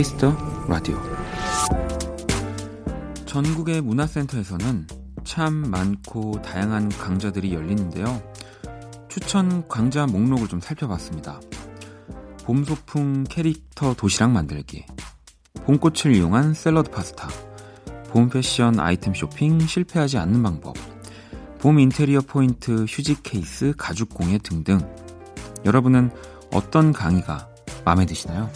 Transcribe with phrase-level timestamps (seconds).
[0.00, 0.34] 키스 더
[0.66, 0.98] 라디오
[3.26, 4.86] 전국의 문화센터에서는
[5.24, 8.22] 참 많고 다양한 강좌들이 열리는데요.
[9.10, 11.38] 추천 강좌 목록을 좀 살펴봤습니다.
[12.44, 14.86] 봄 소풍 캐릭터 도시락 만들기,
[15.64, 17.28] 봄꽃을 이용한 샐러드 파스타,
[18.08, 20.76] 봄 패션 아이템 쇼핑 실패하지 않는 방법,
[21.58, 24.80] 봄 인테리어 포인트 휴지 케이스 가죽 공예 등등.
[25.66, 26.10] 여러분은
[26.54, 27.50] 어떤 강의가
[27.84, 28.50] 마음에 드시나요?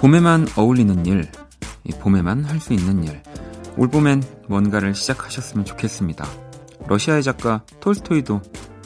[0.00, 1.30] 봄에만 어울리는 일,
[2.00, 3.22] 봄에만 할 수 있는 일.
[3.76, 6.26] 올 봄엔 뭔가를 시작하셨으면 좋겠습니다.
[6.86, 8.40] 러시아의 작가 톨스토이도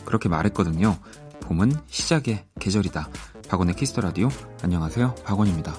[0.05, 0.99] 그렇게 말했거든요.
[1.43, 3.09] 봄은 시작의 계절이다.
[3.49, 4.29] 박원의 키스터 라디오.
[4.65, 5.15] 안녕하세요.
[5.25, 5.75] 박원입니다.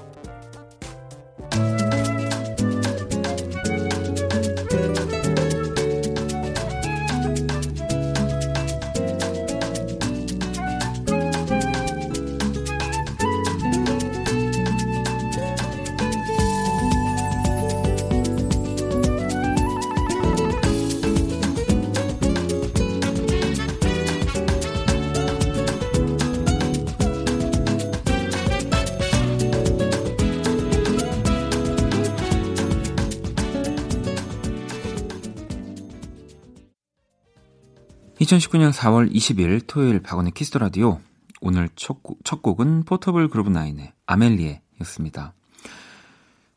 [38.25, 40.99] 2019년 4월 20일 토요일 박원의 키스 더 라디오.
[41.41, 45.33] 오늘 첫, 곡, 첫 곡은 포터블 그루브 나인의 아멜리에였습니다.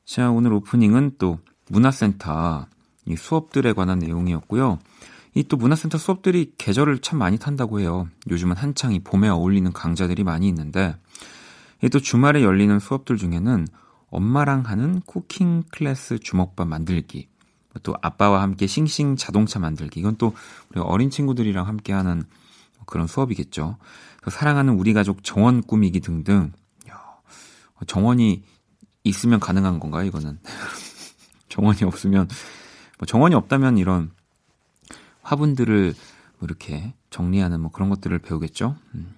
[0.07, 2.67] 자, 오늘 오프닝은 또 문화센터
[3.05, 4.79] 이 수업들에 관한 내용이었고요.
[5.35, 8.09] 이 또 문화센터 수업들이 계절을 참 많이 탄다고 해요.
[8.31, 10.97] 요즘은 한창 이 봄에 어울리는 강좌들이 많이 있는데
[11.85, 13.67] 이 또 주말에 열리는 수업들 중에는
[14.11, 17.29] 엄마랑 하는 cooking class 주먹밥 만들기
[17.83, 20.01] 또 아빠와 함께 싱싱 자동차 만들기.
[20.01, 20.35] 이건 또
[20.71, 22.25] 우리 어린 친구들이랑 함께 하는
[22.87, 23.77] 그런 수업이겠죠.
[24.29, 26.53] 사랑하는 우리 가족 정원 꾸미기 등등.
[27.87, 28.43] 정원이
[29.05, 30.41] 있으면 가능한 건가요, 이거는?
[31.49, 32.29] 정원이 없으면,
[32.99, 34.11] 뭐 정원이 없다면 이런
[35.23, 35.95] 화분들을
[36.39, 38.77] 뭐 이렇게 정리하는 뭐 그런 것들을 배우겠죠.
[38.95, 39.15] 음.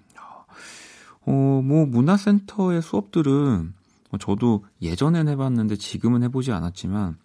[1.27, 3.75] 어, 뭐 문화센터의 수업들은
[4.11, 7.19] 뭐 저도 예전엔 해봤는데 지금은 해보지 않았지만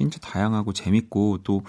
[0.00, 1.62] 진짜 다양하고 재밌고 또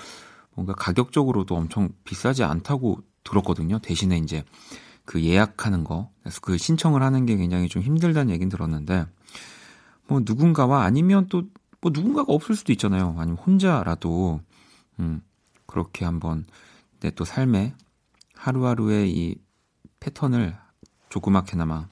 [0.55, 3.79] 뭔가 가격적으로도 엄청 비싸지 않다고 들었거든요.
[3.79, 4.43] 대신에 이제
[5.05, 9.05] 그 예약하는 거, 그래서 그 신청을 하는 게 굉장히 좀 힘들다는 얘기는 들었는데,
[10.07, 11.43] 뭐 누군가와 아니면 또
[11.81, 13.15] 뭐 누군가가 없을 수도 있잖아요.
[13.17, 14.39] 아니면 혼자라도,
[14.99, 15.21] 음,
[15.65, 16.45] 그렇게 한번
[16.99, 17.73] 내 또 삶의
[18.35, 19.35] 하루하루의 이
[19.99, 20.55] 패턴을
[21.09, 21.87] 조그맣게나마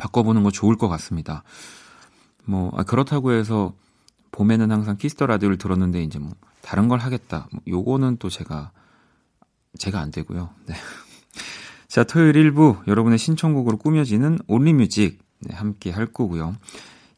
[0.00, 1.44] 바꿔보는 거 좋을 것 같습니다.
[2.44, 3.72] 뭐, 아, 그렇다고 해서
[4.34, 7.48] 봄에는 항상 키스 더 라디오를 들었는데 이제 뭐 다른 걸 하겠다.
[7.52, 8.72] 뭐 요거는 또 제가
[9.78, 10.50] 제가 안 되고요.
[10.66, 10.74] 네.
[11.88, 16.56] 자, 토요일 1부 여러분의 신청곡으로 꾸며지는 Only Music 네, 함께 할 거고요.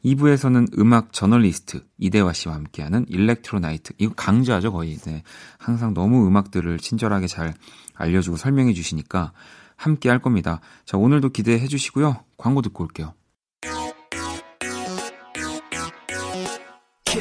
[0.05, 4.97] 2부에서는 음악 저널리스트 이대화 씨와 함께하는 Electro Night 이거 강좌죠 거의.
[4.99, 5.22] 네.
[5.59, 7.55] 항상 너무 음악들을 친절하게 잘
[7.94, 9.32] 알려주고 설명해 주시니까
[9.75, 10.60] 함께 할 겁니다.
[10.84, 12.16] 자, 오늘도 기대해 주시고요.
[12.37, 13.15] 광고 듣고 올게요.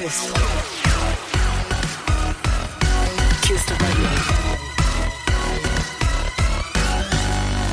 [0.06, 0.36] 라디오.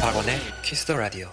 [0.01, 1.29] 박원의 키스 더 라디오.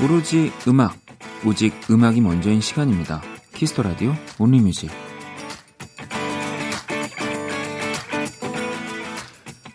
[0.00, 0.96] 오로지 음악,
[1.44, 3.20] 오직 음악이 먼저인 시간입니다.
[3.60, 4.90] 키스 더 라디오 Only Music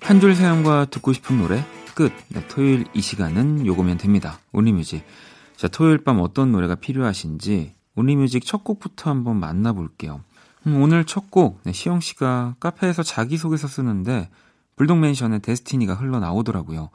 [0.01, 2.11] 한 줄 사연과 듣고 싶은 노래 끝.
[2.29, 4.39] 네, 토요일 이 시간은 요거면 됩니다.
[4.53, 5.05] Only Music.
[5.55, 10.23] 자, 토요일 밤 어떤 노래가 필요하신지 Only Music 첫 곡부터 한번 만나볼게요.
[10.65, 14.31] 음, 오늘 첫 곡, 네, 시영 씨가 카페에서 자기소개서 쓰는데
[14.77, 16.89] 불독맨션의 Destiny가 흘러나오더라고요.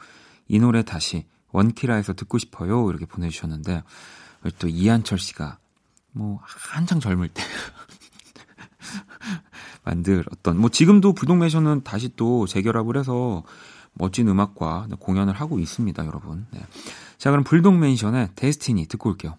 [0.48, 2.90] 이 노래 다시 원키라에서 듣고 싶어요.
[2.90, 3.84] 이렇게 보내주셨는데
[4.58, 5.59] 또 이한철 씨가
[6.12, 7.42] 뭐 한창 젊을 때
[9.84, 13.44] 만들었던 뭐 지금도 부동매션은 다시 또 재결합을 해서
[13.92, 16.46] 멋진 음악과 공연을 하고 있습니다, 여러분.
[16.52, 16.60] 네.
[17.18, 19.36] 자, 그럼 불독맨션의 데스티니 듣고 올게요.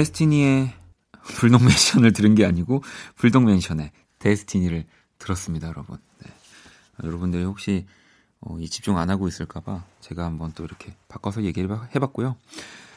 [0.00, 0.72] 데스티니의
[1.22, 2.82] 불독맨션을 들은 게 아니고
[3.16, 4.86] 불독맨션의 데스티니를
[5.18, 5.98] 들었습니다, 여러분.
[6.24, 6.30] 네.
[7.04, 7.86] 여러분들 혹시
[8.40, 12.36] 어, 이 집중 안 하고 있을까봐 제가 한번 또 이렇게 바꿔서 얘기를 해봤고요.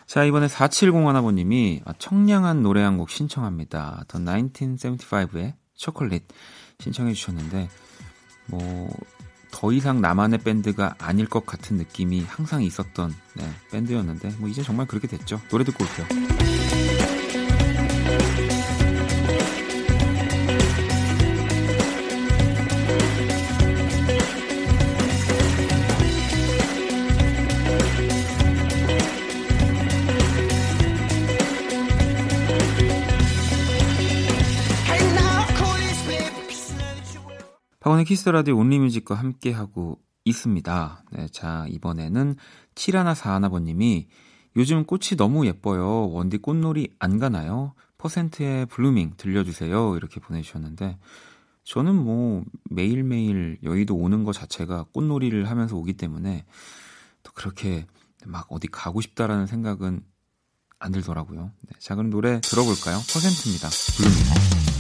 [0.06, 4.06] 자, 이번에 4701아버님이 청량한 노래 한 곡 신청합니다.
[4.08, 6.24] The 1975의 초콜릿
[6.80, 7.70] 신청해 주셨는데,
[8.48, 8.90] 뭐,
[9.54, 14.88] 더 이상 나만의 밴드가 아닐 것 같은 느낌이 항상 있었던 네, 밴드였는데, 뭐 이제 정말
[14.88, 15.40] 그렇게 됐죠.
[15.50, 16.08] 노래 듣고 올게요.
[37.94, 41.06] 박원의 키스 더 라디오 Only Music과 함께하고 있습니다.
[41.12, 42.38] 네, 자, 이번에는
[42.74, 44.08] 7141번님이
[44.56, 46.10] 요즘 꽃이 너무 예뻐요.
[46.10, 47.74] 원디 꽃놀이 안 가나요?
[48.00, 49.96] 퍼센트의 Blooming 들려주세요.
[49.96, 50.98] 이렇게 보내주셨는데,
[51.66, 56.46] 저는 뭐 매일매일 여의도 오는 것 자체가 꽃놀이를 하면서 오기 때문에
[57.22, 57.86] 또 그렇게
[58.26, 60.02] 막 어디 가고 싶다라는 생각은
[60.80, 61.52] 안 들더라고요.
[61.62, 62.98] 네, 자, 그럼 노래 들어볼까요?
[63.14, 63.70] 퍼센트입니다.
[63.98, 64.73] 블루밍.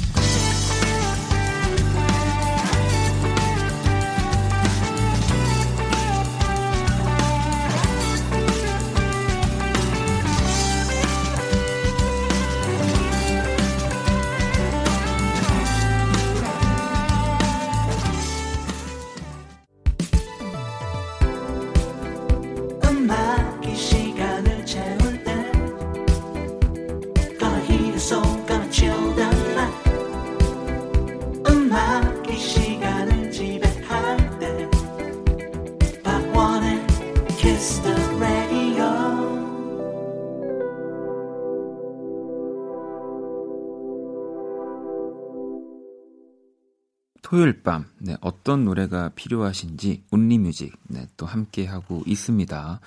[47.23, 52.79] 토요일 밤, 네, 어떤 노래가 필요하신지, 온리뮤직, 네, 또 함께 하고 있습니다.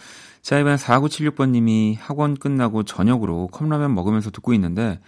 [0.43, 5.01] 자, 이번 4976번님이 학원 끝나고 저녁으로 컵라면 먹으면서 듣고 있는데,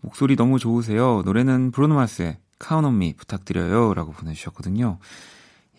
[0.00, 1.22] 목소리 너무 좋으세요.
[1.24, 3.92] 노래는 브루노마스의 카운 온미 부탁드려요.
[3.92, 4.98] 라고 보내주셨거든요.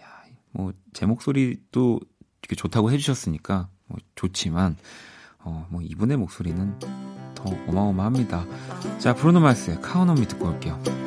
[0.02, 0.06] 야,
[0.52, 2.02] 뭐, 제 목소리도
[2.42, 4.76] 이렇게 좋다고 해주셨으니까, 뭐, 좋지만,
[5.40, 6.78] 어, 뭐, 이분의 목소리는
[7.34, 8.46] 더 어마어마합니다.
[9.00, 11.07] 자, 브루노마스의 카운 온미 듣고 올게요.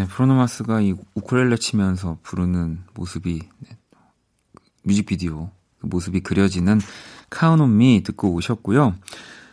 [0.00, 3.76] 네, 프로노마스가 이 우쿨렐레 치면서 부르는 모습이 네,
[4.82, 6.80] 뮤직비디오 그 모습이 그려지는
[7.28, 8.94] 카운 온미 듣고 오셨고요.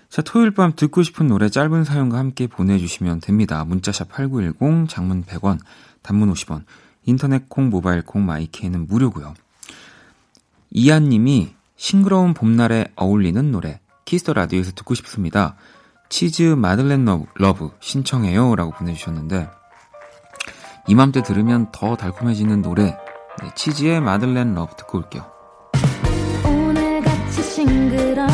[0.07, 3.65] 자, 토요일 밤 듣고 싶은 노래 짧은 사연과 함께 보내주시면 됩니다.
[3.65, 5.59] 문자샵 8910, 장문 100원,
[6.01, 6.63] 단문 50원,
[7.03, 9.33] 인터넷 콩, 모바일 콩, 마이케이는 무료고요.
[10.71, 15.57] 이한님이 싱그러운 봄날에 어울리는 노래, 키스 더 라디오에서 듣고 싶습니다.
[16.07, 18.55] 치즈 Madeleine Love, Love 신청해요.
[18.55, 19.49] 라고 보내주셨는데,
[20.87, 22.97] 이맘때 들으면 더 달콤해지는 노래
[23.41, 25.23] 네, 치즈의 Madeleine Love 듣고 올게요.
[26.45, 28.25] 오늘같이 싱그러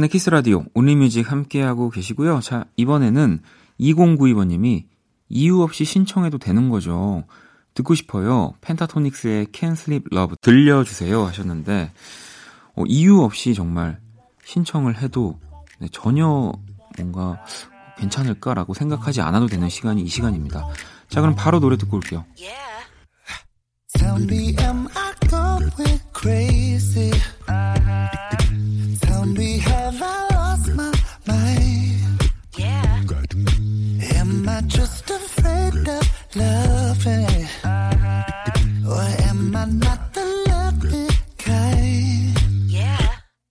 [0.00, 2.40] 운 박원의 키스 라디오 온리뮤직 함께하고 계시고요.
[2.40, 3.40] 자, 이번에는
[3.78, 4.86] 2092번님이
[5.28, 7.24] 이유 없이 신청해도 되는 거죠.
[7.74, 8.54] 듣고 싶어요.
[8.62, 11.92] 펜타토닉스의 Can't Sleep Love 들려주세요 하셨는데
[12.76, 14.00] 어, 이유 없이 정말
[14.44, 15.38] 신청을 해도
[15.78, 16.50] 네, 전혀
[16.96, 17.44] 뭔가
[17.98, 20.66] 괜찮을까라고 생각하지 않아도 되는 시간이 이 시간입니다.
[21.10, 22.24] 자, 그럼 바로 노래 듣고 올게요.
[23.92, 24.16] Tell
[29.00, 30.92] Tell me, have I lost my
[31.26, 32.30] mind?
[32.56, 33.02] Yeah.
[34.18, 37.46] Am I just afraid of loving?
[37.64, 38.92] Uh-huh.
[38.92, 42.38] Or am I not the loving kind?
[42.70, 43.08] Yeah.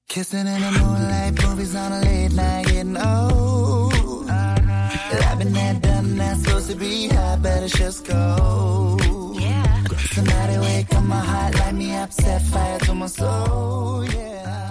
[0.07, 3.93] Kissing in the moonlight, movies on a late night, getting old.
[4.29, 5.29] Uh-huh.
[5.29, 7.09] I've been there, done that, supposed to be
[7.41, 9.39] but it's just cold.
[9.39, 9.83] Yeah.
[10.11, 14.68] Somebody wake up my heart, light me up, set fire to my soul, yeah.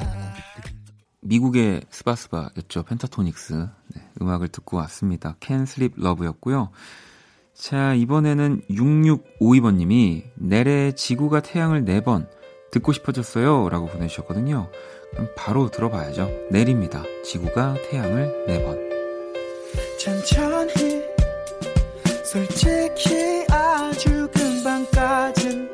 [1.29, 2.85] 미국의 스바스바였죠.
[2.85, 3.69] 펜타토닉스.
[3.95, 5.37] 네, 음악을 듣고 왔습니다.
[5.41, 6.71] Can't Sleep Love였고요.
[7.55, 12.29] 자, 이번에는 6652번님이 내래 지구가 태양을 4번
[12.71, 13.69] 듣고 싶어졌어요.
[13.69, 14.71] 라고 보내주셨거든요.
[15.13, 16.31] 그럼 바로 들어봐야죠.
[16.51, 17.03] 내립니다.
[17.25, 18.89] 지구가 태양을 4번.
[19.99, 21.03] 천천히
[22.25, 25.69] 솔직히 아주 금방까진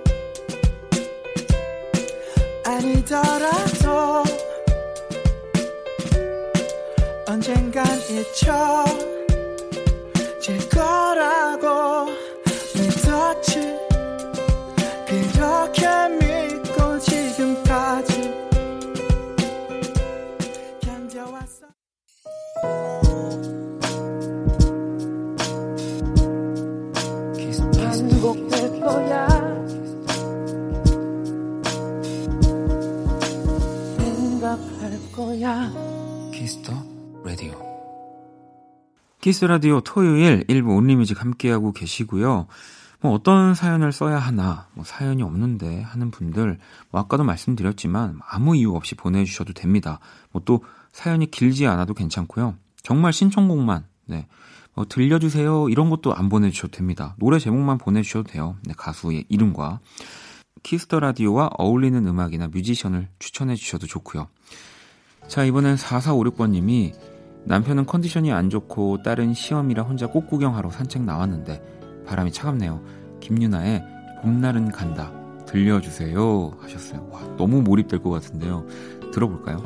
[2.64, 3.83] 아니더라도
[7.46, 8.86] 언젠간 잊혀
[10.40, 12.06] 질 거라고
[12.74, 13.83] 믿었지
[39.24, 42.46] 키스 더 라디오 토요일 일부 Only Music 함께하고 계시고요.
[43.00, 46.58] 뭐 어떤 사연을 써야 하나, 뭐 사연이 없는데 하는 분들,
[46.90, 49.98] 뭐 아까도 말씀드렸지만 아무 이유 없이 보내주셔도 됩니다.
[50.30, 50.62] 뭐 또
[50.92, 52.56] 사연이 길지 않아도 괜찮고요.
[52.82, 54.26] 정말 신청곡만, 네.
[54.74, 57.16] 뭐 들려주세요 이런 것도 안 보내주셔도 됩니다.
[57.18, 58.56] 노래 제목만 보내주셔도 돼요.
[58.64, 59.80] 네, 가수의 이름과
[60.62, 64.28] 키스 더 라디오와 어울리는 음악이나 뮤지션을 추천해 주셔도 좋고요.
[65.28, 67.13] 자, 이번엔 4456번님이
[67.44, 71.62] 남편은 컨디션이 안 좋고 딸은 시험이라 혼자 꽃 구경하러 산책 나왔는데
[72.06, 72.82] 바람이 차갑네요.
[73.20, 73.84] 김유나의
[74.22, 75.12] 봄날은 간다.
[75.46, 76.52] 들려주세요.
[76.58, 77.08] 하셨어요.
[77.12, 78.66] 와, 너무 몰입될 것 같은데요.
[79.12, 79.58] 들어볼까요?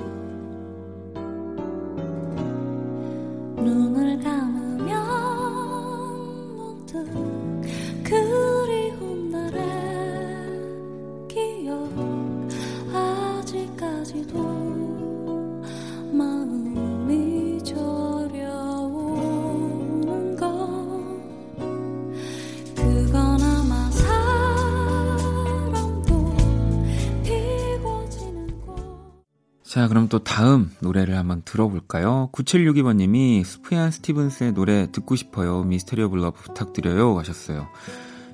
[29.79, 32.31] 자 그럼 또 다음 노래를 한번 들어볼까요?
[32.33, 35.63] 9762번님이 수프얀 스티븐스의 노래 듣고 싶어요.
[35.63, 37.17] Mystery of Love 부탁드려요.
[37.17, 37.69] 하셨어요.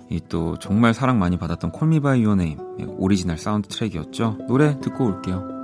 [0.08, 2.58] 이 또 정말 사랑 많이 받았던 Call Me by Your
[2.96, 4.38] Name original soundtrack이었죠?
[4.48, 5.63] 노래 듣고 올게요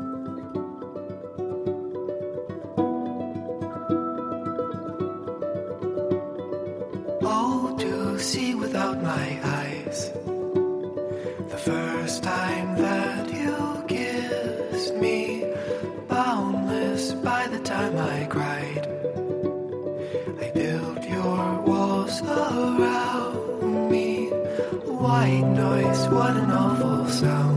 [26.10, 27.49] what an awful sound.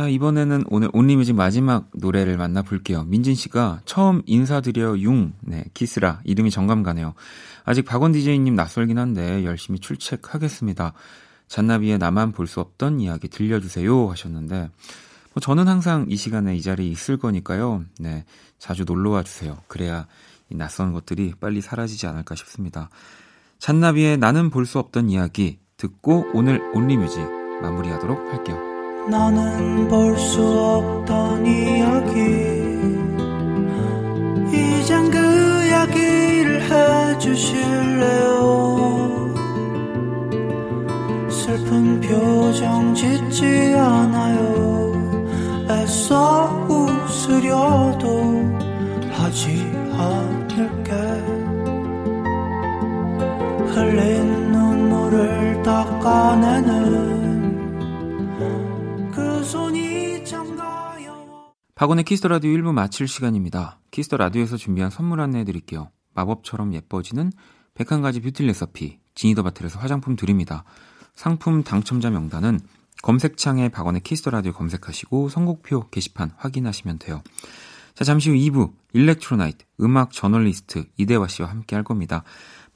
[0.00, 3.04] 자, 이번에는 오늘 온리뮤직 마지막 노래를 만나볼게요.
[3.04, 6.22] 민진 씨가 처음 인사드려 융, 네, 키스라.
[6.24, 7.12] 이름이 정감 가네요.
[7.66, 10.94] 아직 박원 DJ님 낯설긴 한데 열심히 출첵하겠습니다.
[11.48, 14.70] 잔나비의 나만 볼 수 없던 이야기 들려주세요 하셨는데,
[15.34, 17.84] 뭐 저는 항상 이 시간에 이 자리에 있을 거니까요.
[17.98, 18.24] 네,
[18.58, 19.58] 자주 놀러와 주세요.
[19.68, 20.06] 그래야
[20.48, 22.88] 이 낯선 것들이 빨리 사라지지 않을까 싶습니다.
[23.58, 27.20] 잔나비의 나는 볼 수 없던 이야기 듣고 오늘 온리뮤직
[27.60, 28.69] 마무리하도록 할게요.
[29.08, 32.60] 나는 볼 수 없던 이야기.
[34.52, 35.18] 이젠 그
[35.66, 38.30] 이야기를 해주실래요?
[41.30, 44.92] 슬픈 표정 짓지 않아요.
[45.70, 48.08] 애써 웃으려도
[49.12, 50.90] 하지 않을게.
[53.72, 57.19] 흘린 눈물을 닦아내는
[61.74, 63.80] 박원의 키스 더 라디오 1부 마칠 시간입니다.
[63.90, 65.90] 키스 더 라디오에서 준비한 선물 안내해 드릴게요.
[66.12, 67.32] 마법처럼 예뻐지는
[67.74, 70.64] 101가지 beauty recipe 지니 더 바틀에서 화장품 드립니다.
[71.14, 72.60] 상품 당첨자 명단은
[73.02, 77.22] 검색창에 박원의 키스 더 라디오 검색하시고 선곡표 게시판 확인하시면 돼요.
[77.94, 82.24] 자, 잠시 후 2부 Electro Night 음악 저널리스트 이대화 씨와 함께 할 겁니다.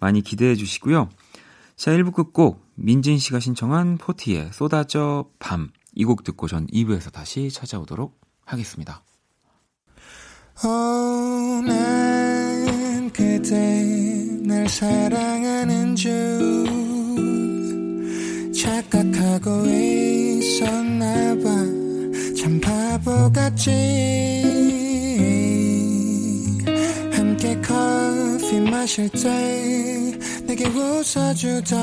[0.00, 1.10] 많이 기대해 주시고요.
[1.76, 7.50] 자, 1부 끝곡 민진 씨가 신청한 포티의 쏟아져 밤 이 곡 듣고 전 2부에서 다시
[7.50, 9.02] 찾아오도록 하겠습니다.
[10.64, 11.72] 오늘
[13.12, 13.84] 그대
[14.42, 16.12] 날 사랑하는 줄
[18.54, 21.50] 착각하고 있었나 봐.
[22.40, 23.70] 참 바보같이
[27.12, 31.74] 함께 커피 마실 때 내게 웃어주던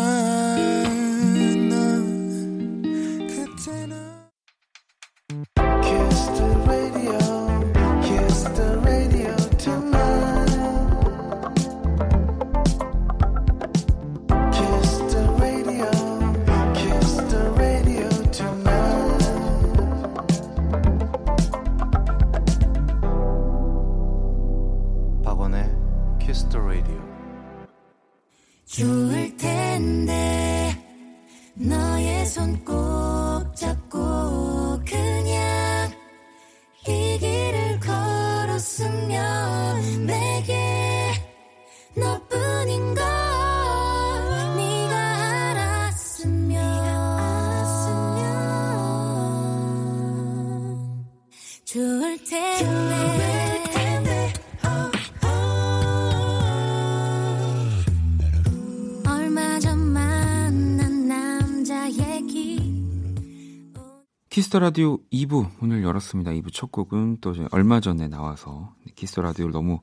[64.52, 66.32] 키스 더 라디오 2부 문을 열었습니다.
[66.32, 69.80] 2부 첫 곡은 또 얼마 전에 나와서 키스 더 라디오를 너무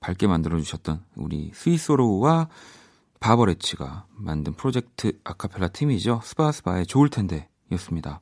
[0.00, 2.50] 밝게 만들어 주셨던 우리 스윗소로우와
[3.20, 6.20] 바버렛츠가 만든 프로젝트 아카펠라 팀이죠.
[6.24, 8.20] 스바스바의 좋을 텐데 였습니다.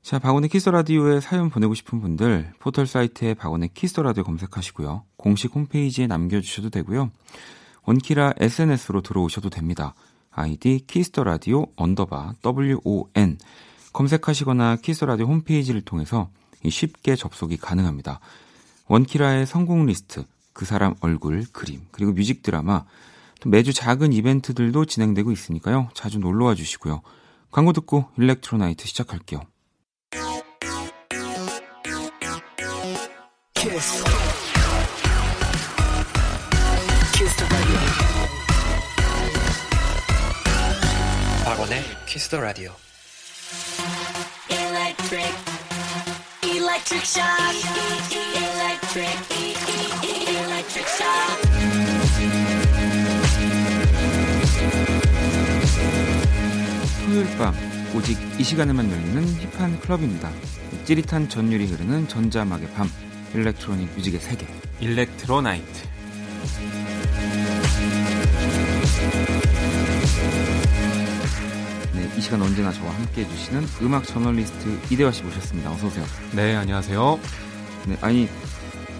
[0.00, 4.24] 자, 박원의 키스 더 라디오에 사연 보내고 싶은 분들 포털 사이트에 박원의 키스 더 라디오
[4.24, 5.02] 검색하시고요.
[5.18, 7.10] 공식 홈페이지에 남겨 주셔도 되고요.
[7.84, 9.94] 원키라 SNS로 들어오셔도 됩니다.
[10.30, 13.36] 아이디 키스 더 라디오 underbar WON
[13.94, 16.28] 검색하시거나 키스 더 라디오 홈페이지를 통해서
[16.68, 18.20] 쉽게 접속이 가능합니다.
[18.88, 22.84] 원키라의 선곡 리스트, 그 사람 얼굴, 그림, 그리고 music 드라마,
[23.40, 25.88] 또 매주 작은 이벤트들도 진행되고 있으니까요.
[25.94, 27.00] 자주 놀러와 주시고요.
[27.50, 29.40] 광고 듣고 Electro Night 시작할게요.
[33.54, 34.04] 키스.
[42.06, 42.70] 키스 더 라디오.
[45.14, 45.34] Electric,
[46.42, 47.54] electric shock,
[48.34, 49.16] electric,
[50.02, 51.38] electric shock.
[57.06, 57.54] 토요일 밤
[57.94, 60.32] 오직 이 시간에만 열리는 힙한 클럽입니다.
[60.84, 62.90] 찌릿한 전율이 흐르는 전자음악의 밤
[63.34, 64.48] electronic music의 세계.
[64.80, 65.94] 일렉트로나이트
[72.16, 75.70] 이 시간 언제나 저와 함께 해주시는 음악 저널리스트 이대화 씨 모셨습니다.
[75.72, 76.04] 어서 오세요.
[76.34, 77.18] 네, 안녕하세요.
[77.88, 78.28] 네, 아니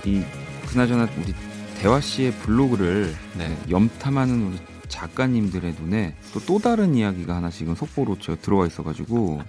[0.04, 0.22] 이
[0.66, 1.32] 그나저나 우리
[1.78, 3.56] 대화 씨의 블로그를 네.
[3.70, 9.40] 염탐하는 우리 작가님들의 눈에 또 또 다른 이야기가 하나 지금 속보로 제가 들어와 있어가지고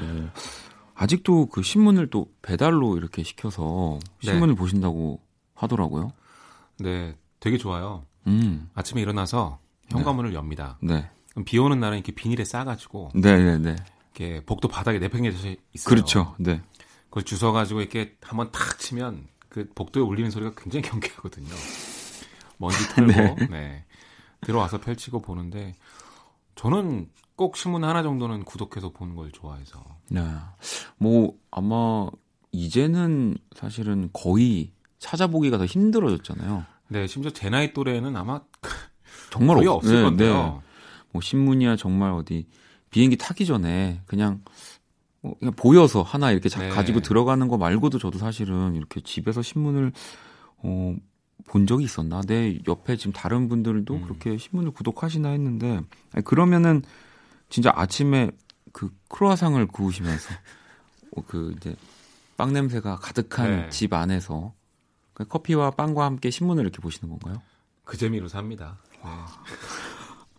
[0.00, 0.30] 어,
[0.94, 4.32] 아직도 그 신문을 또 배달로 이렇게 시켜서 네.
[4.32, 4.58] 신문을 네.
[4.58, 5.20] 보신다고
[5.54, 6.12] 하더라고요.
[6.80, 8.04] 네, 되게 좋아요.
[8.26, 8.68] 음.
[8.74, 9.58] 아침에 일어나서
[9.90, 10.36] 현관문을 네.
[10.36, 10.78] 엽니다.
[10.82, 11.08] 네.
[11.44, 13.76] 비 오는 날은 이렇게 비닐에 싸가지고 네네네.
[14.14, 15.36] 이렇게 복도 바닥에 내팽개져
[15.72, 15.88] 있어요.
[15.88, 16.34] 그렇죠.
[16.38, 16.60] 네.
[17.08, 21.48] 그걸 주워 가지고 이렇게 한번 탁 치면 그 복도에 울리는 소리가 굉장히 경쾌하거든요.
[22.58, 23.46] 먼지 털고 네.
[23.50, 23.84] 네.
[24.40, 25.74] 들어와서 펼치고 보는데
[26.54, 29.84] 저는 꼭 신문 하나 정도는 구독해서 보는 걸 좋아해서.
[30.10, 30.22] 네.
[30.98, 32.08] 뭐 아마
[32.52, 36.64] 이제는 사실은 거의 찾아보기가 더 힘들어졌잖아요.
[36.88, 38.40] 네, 심지어 제 나이 또래는 아마
[39.30, 40.62] 정말 거의 없을 네, 건데요.
[40.62, 40.73] 네.
[41.14, 42.46] 뭐 신문이야 정말 어디
[42.90, 44.42] 비행기 타기 전에 그냥
[45.22, 46.68] 어, 그냥 보여서 하나 이렇게 네.
[46.68, 49.92] 가지고 들어가는 거 말고도 저도 사실은 이렇게 집에서 신문을
[50.58, 50.96] 어,
[51.46, 52.20] 본 적이 있었나?
[52.22, 54.02] 내 옆에 지금 다른 분들도 음.
[54.02, 55.80] 그렇게 신문을 구독하시나 했는데
[56.12, 56.82] 아니, 그러면은
[57.48, 58.32] 진짜 아침에
[58.72, 60.34] 그 크로아상을 구우시면서
[61.16, 61.76] 어, 그 이제
[62.36, 63.68] 빵 냄새가 가득한 네.
[63.68, 64.52] 집 안에서
[65.12, 67.40] 그 커피와 빵과 함께 신문을 이렇게 보시는 건가요?
[67.84, 68.78] 그 재미로 삽니다.
[69.00, 69.28] 와.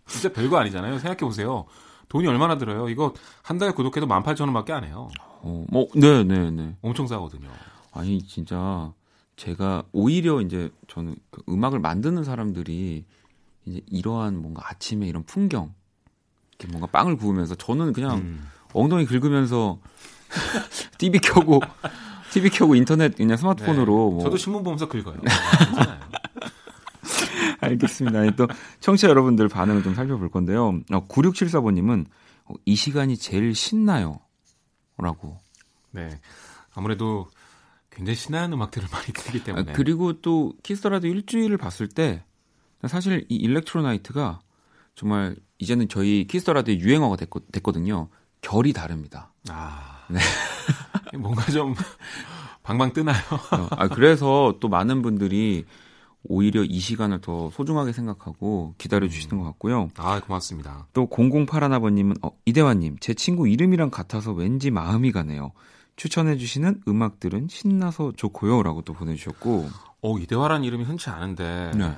[0.06, 0.98] 진짜 별거 아니잖아요.
[0.98, 1.66] 생각해 보세요.
[2.08, 2.88] 돈이 얼마나 들어요?
[2.88, 5.08] 이거 한 달에 구독해도 18,000원밖에 안 해요.
[5.40, 6.76] 어, 뭐, 네, 네, 네.
[6.82, 7.48] 엄청 싸거든요.
[7.92, 8.92] 아니, 진짜
[9.36, 13.04] 제가 오히려 이제 저는 그 음악을 만드는 사람들이
[13.66, 15.74] 이제 이러한 뭔가 아침에 이런 풍경,
[16.58, 18.48] 이렇게 뭔가 빵을 구우면서 저는 그냥 음.
[18.72, 19.78] 엉덩이 긁으면서
[20.98, 21.60] TV 켜고
[22.32, 24.14] TV 켜고 인터넷 그냥 스마트폰으로 네.
[24.14, 24.20] 뭐.
[24.22, 25.16] 저도 신문 보면서 긁어요.
[27.66, 28.30] 알겠습니다.
[28.36, 28.46] 또
[28.80, 30.80] 청취자 여러분들 반응을 좀 살펴볼 건데요.
[30.92, 32.06] 어, 9674번님은
[32.46, 34.20] 어, 이 시간이 제일 신나요.
[34.98, 35.38] 라고.
[35.90, 36.08] 네.
[36.74, 37.28] 아무래도
[37.90, 39.72] 굉장히 신나는 음악들을 많이 듣기 때문에.
[39.72, 42.24] 아, 그리고 또 키스터라도 일주일을 봤을 때
[42.86, 44.40] 사실 이 일렉트로나이트가
[44.94, 48.08] 정말 이제는 저희 키스터라도의 유행어가 됐거, 됐거든요.
[48.42, 49.32] 결이 다릅니다.
[49.48, 50.20] 아, 네.
[51.18, 51.74] 뭔가 좀
[52.62, 53.16] 방방 뜨나요?
[53.52, 55.64] 어, 아, 그래서 또 많은 분들이
[56.28, 59.88] 오히려 이 시간을 더 소중하게 생각하고 기다려 주시는 것 같고요.
[59.96, 60.86] 아, 고맙습니다.
[60.92, 65.52] 또 0081번님은 어, 이대화님 제 친구 이름이랑 같아서 왠지 마음이 가네요.
[65.96, 69.68] 추천해 주시는 음악들은 신나서 좋고요라고 또 보내주셨고.
[70.02, 71.96] 어 이대화라는 이름이 흔치 않은데 네.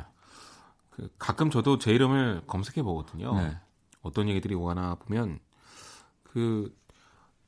[0.90, 3.34] 그 가끔 저도 제 이름을 검색해 보거든요.
[3.34, 3.56] 네.
[4.02, 5.40] 어떤 얘기들이 오거나 보면
[6.22, 6.74] 그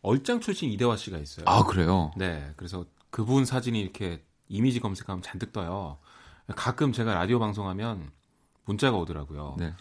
[0.03, 1.45] 얼짱 출신 이대화 씨가 있어요.
[1.49, 2.11] 아 그래요?
[2.17, 5.99] 네, 그래서 그분 사진이 이렇게 이미지 검색하면 잔뜩 떠요.
[6.57, 8.11] 가끔 제가 라디오 방송하면
[8.65, 9.57] 문자가 오더라고요.
[9.59, 9.75] 네.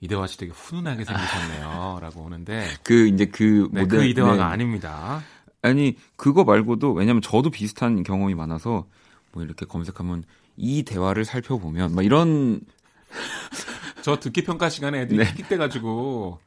[0.00, 4.42] 이대화 씨 되게 훈훈하게 생기셨네요.라고 오는데 그 이제 그 네, 모델, 그 이대화가 네.
[4.42, 5.22] 아닙니다.
[5.62, 8.86] 아니 그거 말고도 왜냐면 저도 비슷한 경험이 많아서
[9.32, 10.24] 뭐 이렇게 검색하면
[10.56, 12.60] 이 대화를 살펴보면 막 이런
[14.02, 15.32] 저 듣기 평가 시간에 애들이 네.
[15.34, 16.38] 킥 돼가지고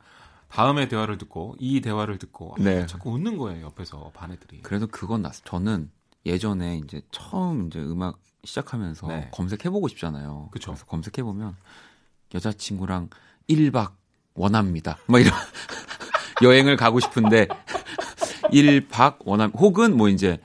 [0.50, 2.86] 다음에 대화를 듣고 이 대화를 듣고 네.
[2.86, 4.62] 자꾸 웃는 거예요 옆에서 반 애들이.
[4.62, 5.42] 그래도 그건 났어.
[5.46, 5.90] 저는
[6.26, 9.30] 예전에 이제 처음 이제 음악 시작하면서 네.
[9.32, 10.50] 검색해보고 싶잖아요.
[10.52, 10.72] 그쵸.
[10.72, 11.56] 그래서 검색해보면
[12.34, 13.10] 여자친구랑
[13.50, 13.94] 1박
[14.34, 14.98] 원합니다.
[15.08, 15.34] 뭐 이런
[16.44, 17.48] 여행을 가고 싶은데
[18.52, 20.40] 1박 원함 혹은 뭐 이제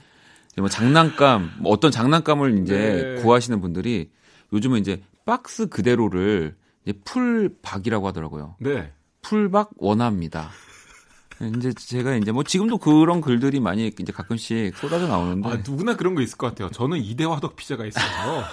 [0.56, 3.22] 뭐 장난감 뭐 어떤 장난감을 이제 네.
[3.22, 4.10] 구하시는 분들이
[4.52, 8.56] 요즘은 이제 박스 그대로를 이제 풀박이라고 하더라고요.
[8.58, 8.92] 네.
[9.22, 10.50] 풀박 원합니다.
[11.48, 16.14] 이제 제가 이제 뭐 지금도 그런 글들이 많이 이제 가끔씩 쏟아져 나오는데 아, 누구나 그런
[16.14, 16.70] 거 있을 것 같아요.
[16.70, 18.44] 저는 이대 화덕 피자가 있어요.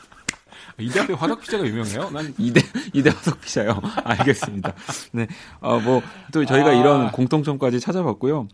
[0.78, 2.10] 이대 앞에 화덕 피자가 유명해요?
[2.10, 2.62] 난 이대
[2.94, 3.80] 이대 화덕 피자요.
[4.04, 4.74] 알겠습니다.
[5.12, 5.26] 네.
[5.60, 6.72] 어 뭐 또 저희가 아...
[6.72, 8.48] 이런 공통점까지 찾아봤고요.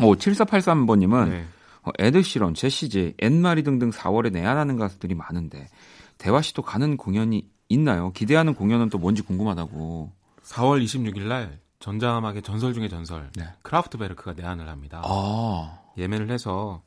[0.00, 1.44] 오 7483번 님은 네.
[1.82, 5.68] 어, 에드시런, 제시제, 엔마리 등등 4월에 내한하는 가수들이 많은데
[6.16, 8.12] 대화 씨도 가는 공연이 있나요?
[8.12, 10.12] 기대하는 공연은 또 뭔지 궁금하다고.
[10.44, 13.44] 4월 26일 날 전자음악의 전설 중의 전설 네.
[13.62, 15.02] 크라프트베르크가 내한을 합니다.
[15.04, 15.80] 아.
[15.98, 16.82] 예매를 해서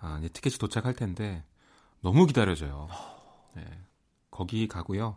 [0.00, 1.44] 아, 이제 티켓이 도착할 텐데
[2.00, 2.88] 너무 기다려져요.
[3.54, 3.62] 네.
[4.30, 5.16] 거기 가고요.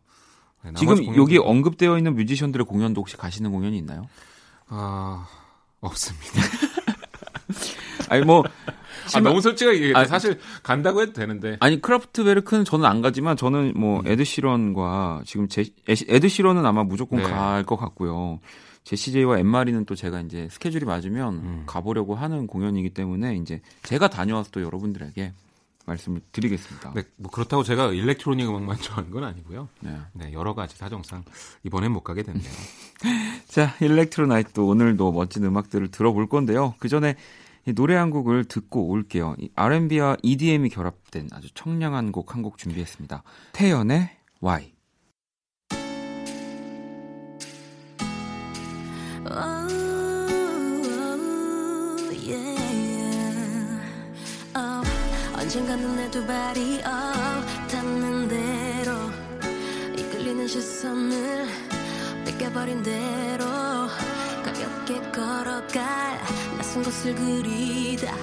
[0.63, 4.07] 네, 지금 여기 언급되어 있는 뮤지션들의 공연도 혹시 가시는 공연이 있나요?
[4.67, 5.27] 아
[5.81, 6.41] 없습니다.
[8.09, 8.43] 아니 뭐
[9.15, 9.93] 아, 너무 솔직하게 얘기해.
[9.95, 11.57] 아, 사실 간다고 해도 되는데.
[11.59, 14.07] 아니 크라프트베르크는 저는 안 가지만 저는 뭐 음.
[14.07, 17.23] 에드 시런과 지금 제 에드 시런은 아마 무조건 네.
[17.23, 18.39] 갈것 같고요.
[18.87, 21.63] 제시제이와 앤마리는 또 제가 이제 스케줄이 맞으면 음.
[21.65, 25.33] 가보려고 하는 공연이기 때문에 이제 제가 다녀와서 또 여러분들에게
[25.85, 26.93] 말씀을 드리겠습니다.
[26.93, 29.67] 네, 뭐 그렇다고 제가 일렉트로닉 음악만 좋아하는 건 아니고요.
[29.81, 29.97] 네.
[30.13, 31.25] 네 여러 가지 사정상
[31.63, 32.49] 이번엔 못 가게 됐네요.
[33.47, 36.73] 자, 일렉트로 나이트 오늘도 멋진 음악들을 들어볼 건데요.
[36.79, 37.15] 그 전에
[37.75, 39.35] 노래 한 곡을 듣고 올게요.
[39.55, 43.23] R&B와 EDM이 결합된 아주 청량한 곡 한곡 준비했습니다.
[43.51, 44.76] 태연의 Why.
[55.47, 57.13] 언젠가는 내두 발이 어,
[57.71, 58.91] 닿는 대로
[59.97, 61.47] 이끌리는 시선을
[62.25, 63.45] 뺏겨버린 대로
[64.43, 66.19] 가볍게 걸어갈
[66.57, 68.13] 낯선 곳을 그리다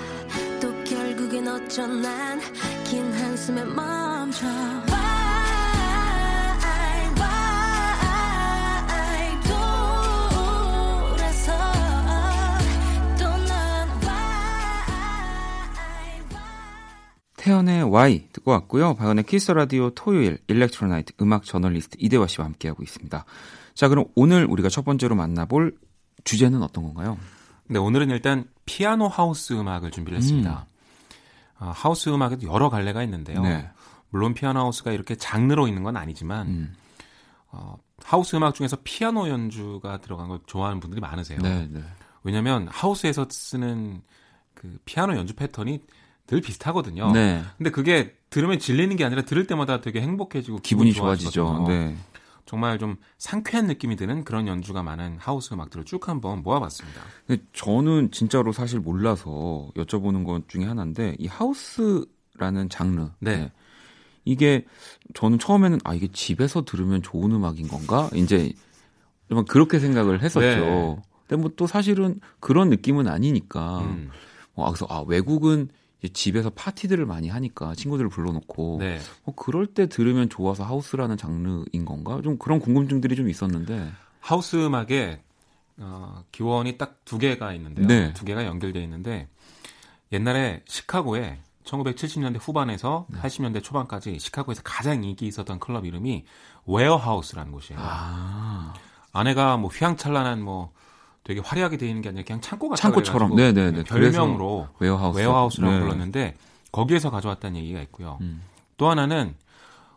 [0.61, 2.41] 또 결국엔 어쩌난
[2.85, 4.94] 긴 한숨에 멈춰
[17.45, 18.95] 태연의 Why 듣고 왔고요.
[18.95, 23.23] 박연의 키스 라디오 토요일 일렉트로나이트 음악 저널리스트 이대화 씨와 함께하고 있습니다.
[23.75, 25.77] 자, 그럼 오늘 우리가 첫 번째로 만나볼
[26.25, 27.19] 주제는 어떤 건가요?
[27.67, 30.67] 네, 오늘은 일단 피아노 하우스 음악을 준비를 했습니다.
[30.67, 31.67] 음.
[31.67, 33.43] 어, 하우스 음악에도 여러 갈래가 있는데요.
[33.43, 33.69] 네.
[34.09, 36.75] 물론 피아노 하우스가 이렇게 장르로 있는 건 아니지만 음.
[37.49, 41.41] 어, 하우스 음악 중에서 피아노 연주가 들어간 걸 좋아하는 분들이 많으세요.
[41.43, 41.83] 네, 네.
[42.23, 44.01] 왜냐하면 하우스에서 쓰는
[44.55, 45.83] 그 피아노 연주 패턴이
[46.27, 47.13] 늘 비슷하거든요.
[47.13, 47.43] 네.
[47.59, 51.67] 근데 그게 들으면 질리는 게 아니라 들을 때마다 되게 행복해지고 기분이 좋아지죠.
[51.69, 51.97] 네.
[52.47, 57.01] 정말 좀 상쾌한 느낌이 드는 그런 연주가 많은 하우스 음악들을 쭉 한번 모아봤습니다.
[57.53, 63.09] 저는 진짜로 사실 몰라서 여쭤보는 것 중에 하나인데 이 하우스라는 장르.
[63.21, 63.37] 네.
[63.37, 63.53] 네.
[64.27, 64.65] 이게
[65.15, 68.09] 저는 처음에는 아 이게 집에서 들으면 좋은 음악인 건가?
[68.15, 68.53] 이제
[69.29, 70.41] 좀 그렇게 생각을 했었죠.
[70.41, 71.03] 네.
[71.27, 73.81] 근데 뭐 또 사실은 그런 느낌은 아니니까.
[73.81, 74.11] 음.
[74.55, 75.69] 어, 그래서 아 외국은
[76.13, 78.99] 집에서 파티들을 많이 하니까 친구들을 불러놓고 네.
[79.25, 82.21] 어, 그럴 때 들으면 좋아서 하우스라는 장르인 건가?
[82.23, 83.91] 좀 그런 궁금증들이 좀 있었는데
[84.21, 85.21] 하우스 음악에
[85.79, 87.87] 어, 기원이 딱 두 개가 있는데요.
[87.87, 88.13] 네.
[88.15, 89.29] 두 개가 연결되어 있는데
[90.13, 93.21] 옛날에 시카고에 1970년대 후반에서 네.
[93.21, 96.25] 80년대 초반까지 시카고에서 가장 인기 있었던 클럽 이름이
[96.67, 97.81] 웨어하우스라는 곳이에요.
[97.83, 98.75] 아.
[99.13, 100.73] 안에가 뭐 휘황찬란한 뭐
[101.25, 105.81] 되게 화려하게 되어 있는 게 아니라 그냥 창고 같은 창고처럼 네네네 별명으로 웨어하우스 웨어하우스라고 네.
[105.81, 106.37] 불렀는데
[106.71, 108.19] 거기에서 가져왔다는 얘기가 있고요.
[108.21, 108.43] 음.
[108.77, 109.35] 또 하나는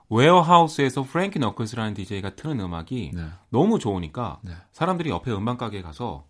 [0.10, 3.26] 웨어하우스에서 프랭키 너클스라는 DJ가 트는 음악이 네.
[3.50, 4.54] 너무 좋으니까 네.
[4.72, 6.24] 사람들이 옆에 음반 가게에 가서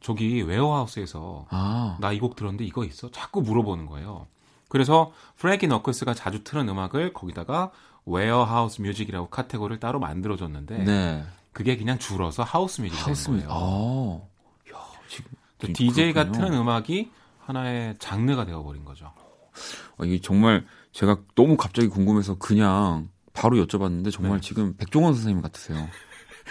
[0.00, 1.96] 저기 웨어하우스에서 아.
[2.00, 3.10] 나 이 곡 들었는데 이거 있어?
[3.10, 4.26] 자꾸 물어보는 거예요.
[4.68, 7.72] 그래서 프랭키 너클스가 자주 트는 음악을 거기다가
[8.04, 11.24] Warehouse music이라고 카테고리를 따로 만들어줬는데 네.
[11.52, 13.48] 그게 그냥 줄어서 하우스 뮤직이 하우스 된 거예요.
[13.50, 14.35] 아.
[15.06, 15.08] 야,
[15.58, 16.46] 지금 DJ가 그렇군요.
[16.46, 19.12] 트는 음악이 하나의 장르가 되어버린 거죠.
[19.98, 24.46] 아, 이게 정말 제가 너무 갑자기 궁금해서 그냥 바로 여쭤봤는데 정말 네.
[24.46, 25.88] 지금 백종원 선생님 같으세요.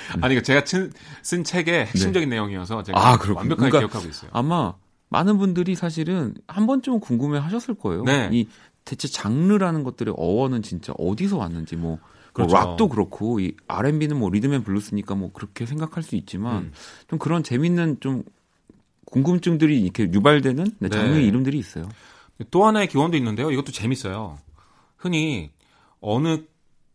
[0.22, 0.92] 아니, 제가 쓴,
[1.22, 2.36] 쓴 책의 핵심적인 네.
[2.36, 4.30] 내용이어서 제가 아, 완벽하게 그러니까 기억하고 있어요.
[4.34, 4.74] 아마
[5.10, 8.04] 많은 분들이 사실은 한 번쯤 궁금해 하셨을 거예요.
[8.04, 8.30] 네.
[8.32, 8.48] 이
[8.84, 12.00] 대체 장르라는 것들의 어원은 진짜 어디서 왔는지 뭐, 뭐
[12.34, 12.56] 그렇죠.
[12.56, 16.72] 뭐 락도 그렇고 이 R&B는 뭐 rhythm and blues니까 뭐 그렇게 생각할 수 있지만 음.
[17.08, 18.24] 좀 그런 재밌는 좀
[19.06, 21.28] 궁금증들이 이렇게 유발되는 네, 장르의 네.
[21.28, 21.90] 이름들이 있어요.
[22.52, 23.52] 또 하나의 기원도 있는데요.
[23.52, 24.38] 이것도 재밌어요.
[24.98, 25.52] 흔히
[26.02, 26.44] 어느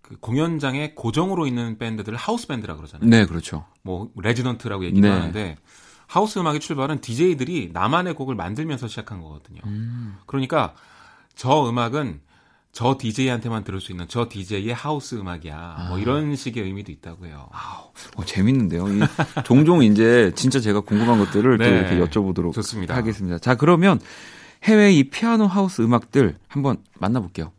[0.02, 3.08] 그 공연장에 고정으로 있는 밴드들을 하우스 밴드라 그러잖아요.
[3.08, 3.64] 네, 그렇죠.
[3.82, 5.12] 뭐 레지던트라고 얘기도 네.
[5.12, 5.56] 하는데
[6.06, 9.60] 하우스 음악의 출발은 DJ들이 나만의 곡을 만들면서 시작한 거거든요.
[9.66, 10.16] 음.
[10.26, 10.74] 그러니까
[11.36, 12.20] 저 음악은
[12.72, 15.56] 저 DJ한테만 들을 수 있는 저 DJ의 하우스 음악이야.
[15.56, 15.88] 뭐 아.
[15.88, 17.48] 뭐 이런 식의 의미도 있다고 해요.
[17.52, 17.84] 아,
[18.16, 18.86] 어, 재밌는데요.
[19.44, 21.64] 종종 이제 진짜 제가 궁금한 것들을 네.
[21.64, 22.94] 또 이렇게 여쭤보도록 좋습니다.
[22.94, 23.38] 하겠습니다.
[23.38, 24.00] 자, 그러면
[24.62, 27.52] 해외 이 피아노 하우스 음악들 한번 만나볼게요.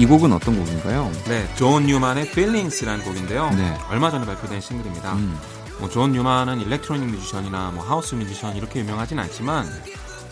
[0.00, 1.12] 이 곡은 어떤 곡인가요?
[1.28, 3.50] 네, 존 뉴만의 Feelings라는 곡인데요.
[3.50, 3.76] 네.
[3.90, 5.12] 얼마 전에 발표된 싱글입니다.
[5.12, 5.38] 음.
[5.78, 9.66] 뭐 존 뉴만은 일렉트로닉 뮤지션이나 뭐 하우스 뮤지션 이렇게 유명하진 않지만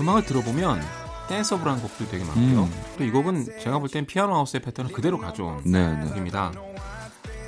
[0.00, 0.82] 음악을 들어보면
[1.28, 2.62] danceable한 곡도 되게 많고요.
[2.62, 2.82] 음.
[2.96, 6.08] 또 이 곡은 제가 볼 땐 피아노 하우스의 패턴을 그대로 가져온 네, 네.
[6.08, 6.50] 곡입니다.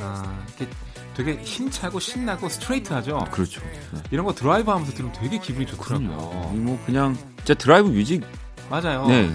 [0.03, 0.71] 아, 이렇게
[1.17, 3.29] 되게 힘차고 신나고 스트레이트하죠.
[3.31, 3.63] 그렇죠.
[3.93, 4.03] 네.
[4.11, 6.09] 이런 거 드라이브 하면서 들으면 되게 기분이 좋더라고요.
[6.53, 8.23] 뭐 그냥 진짜 drive music
[8.69, 9.07] 맞아요.
[9.07, 9.31] 네.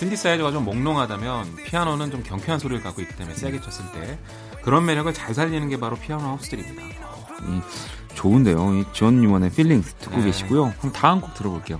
[0.00, 4.18] 신디사이저가 좀 몽롱하다면 피아노는 좀 경쾌한 소리를 갖고 있기 때문에 세게 쳤을 때
[4.62, 6.82] 그런 매력을 잘 살리는 게 바로 피아노 하우스들입니다.
[6.82, 8.76] 이, 좋은데요.
[8.76, 10.26] 이 존 뉴먼의 Feelings 듣고 네.
[10.26, 10.72] 계시고요.
[10.78, 11.78] 그럼 다음 곡 들어볼게요.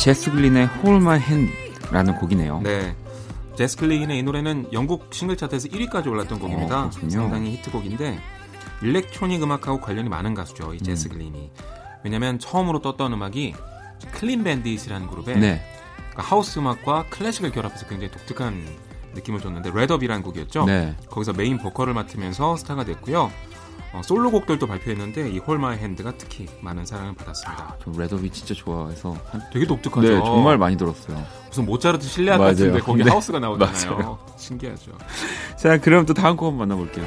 [0.00, 2.62] 제스 글린의 Hold My Hand라는 곡이네요.
[2.62, 2.96] 네.
[3.54, 6.86] 제스 글린의 이 노래는 영국 싱글 차트에서 1위까지 올랐던 곡입니다.
[6.86, 8.18] 어, 상당히 히트곡인데
[8.80, 10.72] 일렉트로닉 음악하고 관련이 많은 가수죠.
[10.72, 11.12] 이 제스 음.
[11.12, 11.50] 글린이.
[12.02, 13.54] 왜냐면 처음으로 떴던 음악이
[14.12, 15.62] 클린 밴딧이라는 그룹의 네.
[15.96, 18.64] 그러니까 하우스 음악과 클래식을 결합해서 굉장히 독특한
[19.14, 20.64] 느낌을 줬는데 Rather Be라는 곡이었죠.
[20.64, 20.96] 네.
[21.10, 23.30] 거기서 메인 보컬을 맡으면서 스타가 됐고요.
[23.92, 27.62] 어, 솔로곡들도 발표했는데 이 Hold My Hand가 특히 많은 사랑을 받았습니다.
[27.64, 29.16] 아, 저 Rather Be 진짜 좋아해서
[29.52, 30.08] 되게 독특하죠.
[30.08, 31.24] 네, 정말 많이 들었어요.
[31.48, 33.10] 무슨 모차르트 실내악 같은데 거기 네.
[33.10, 33.90] 하우스가 나오잖아요.
[33.98, 34.18] 맞아요.
[34.36, 34.92] 신기하죠.
[35.56, 37.04] 자, 그럼 또 다음 곡 한번 만나볼게요.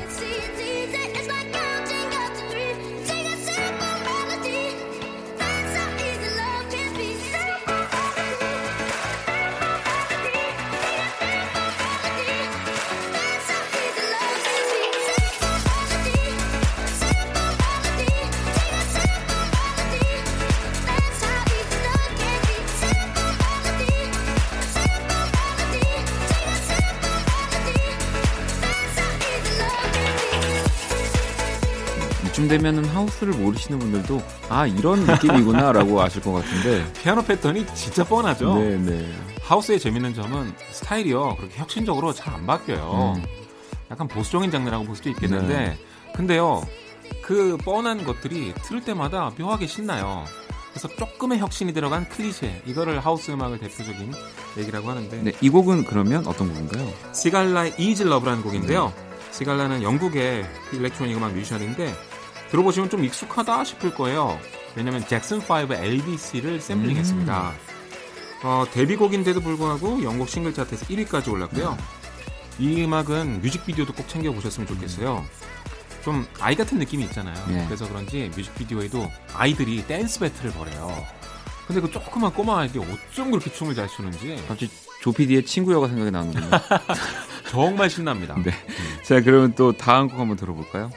[32.63, 38.55] 되면은 하우스를 모르시는 분들도 아 이런 느낌이구나라고 아실 것 같은데 피아노 패턴이 진짜 뻔하죠.
[38.57, 39.13] 네, 네.
[39.41, 43.15] 하우스의 재밌는 점은 스타일이요 그렇게 혁신적으로 잘 안 바뀌어요.
[43.17, 43.23] 음.
[43.91, 45.77] 약간 보수적인 장르라고 볼 수도 있겠는데 네.
[46.15, 46.63] 근데요
[47.21, 50.23] 그 뻔한 것들이 들을 때마다 묘하게 신나요.
[50.71, 54.11] 그래서 조금의 혁신이 들어간 클리셰 이거를 하우스 음악을 대표적인
[54.57, 56.91] 얘기라고 하는데 네, 이 곡은 그러면 어떤 곡인가요?
[57.13, 58.87] 시갈라의 Easy Love라는 곡인데요.
[58.95, 59.31] 네.
[59.31, 61.93] 시갈라는 영국의 일렉트로닉 음악 뮤지션인데
[62.53, 64.39] 들어보시면 좀 익숙하다 싶을 거예요.
[64.75, 67.49] 왜냐면 잭슨 5의 ABC를 샘플링했습니다.
[67.49, 67.55] 음.
[68.43, 71.75] 어, 데뷔곡인데도 불구하고 영국 싱글 차트에서 1위까지 올랐고요.
[72.59, 75.25] 이 음악은 뮤직비디오도 꼭 챙겨보셨으면 좋겠어요.
[76.03, 77.33] 좀 아이 같은 느낌이 있잖아요.
[77.47, 77.65] 네.
[77.65, 81.03] 그래서 그런지 뮤직비디오에도 아이들이 댄스 배틀을 벌여요.
[81.65, 84.35] 근데 그 조그만 꼬마 아이들이 어쩜 그렇게 춤을 잘 추는지.
[84.47, 84.69] 갑자기
[85.03, 86.47] 조피디의 친구여가 생각이 나는군요.
[87.51, 88.35] 정말 신납니다.
[88.35, 88.51] 네.
[88.51, 89.03] 음.
[89.03, 90.89] 자, 그러면 또 다음 곡 한번 들어볼까요?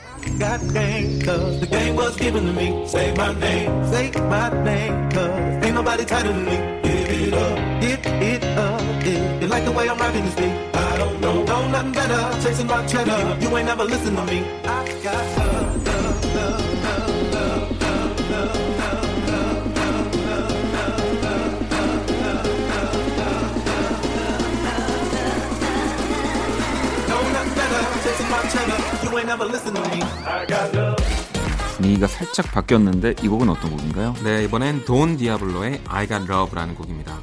[31.77, 34.15] 분위기가 살짝 바뀌었는데 이 곡은 어떤 곡인가요?
[34.25, 37.19] 네, 이번엔 돈 디아블로의 I Got Love라는 곡입니다.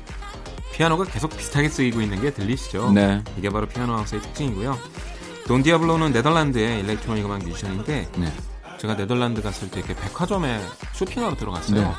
[0.74, 2.92] 피아노가 계속 비슷하게 쓰이고 있는 게 들리시죠?
[2.92, 3.24] 네.
[3.38, 4.78] 이게 바로 피아노 하우스의 특징이고요.
[5.48, 8.34] 돈 디아블로는 네덜란드의 일렉트로닉 음악 뮤지션인데 네.
[8.80, 10.62] 제가 네덜란드 갔을 때 이렇게 백화점에
[10.94, 11.82] 쇼핑하러 들어갔어요.
[11.82, 11.92] 네.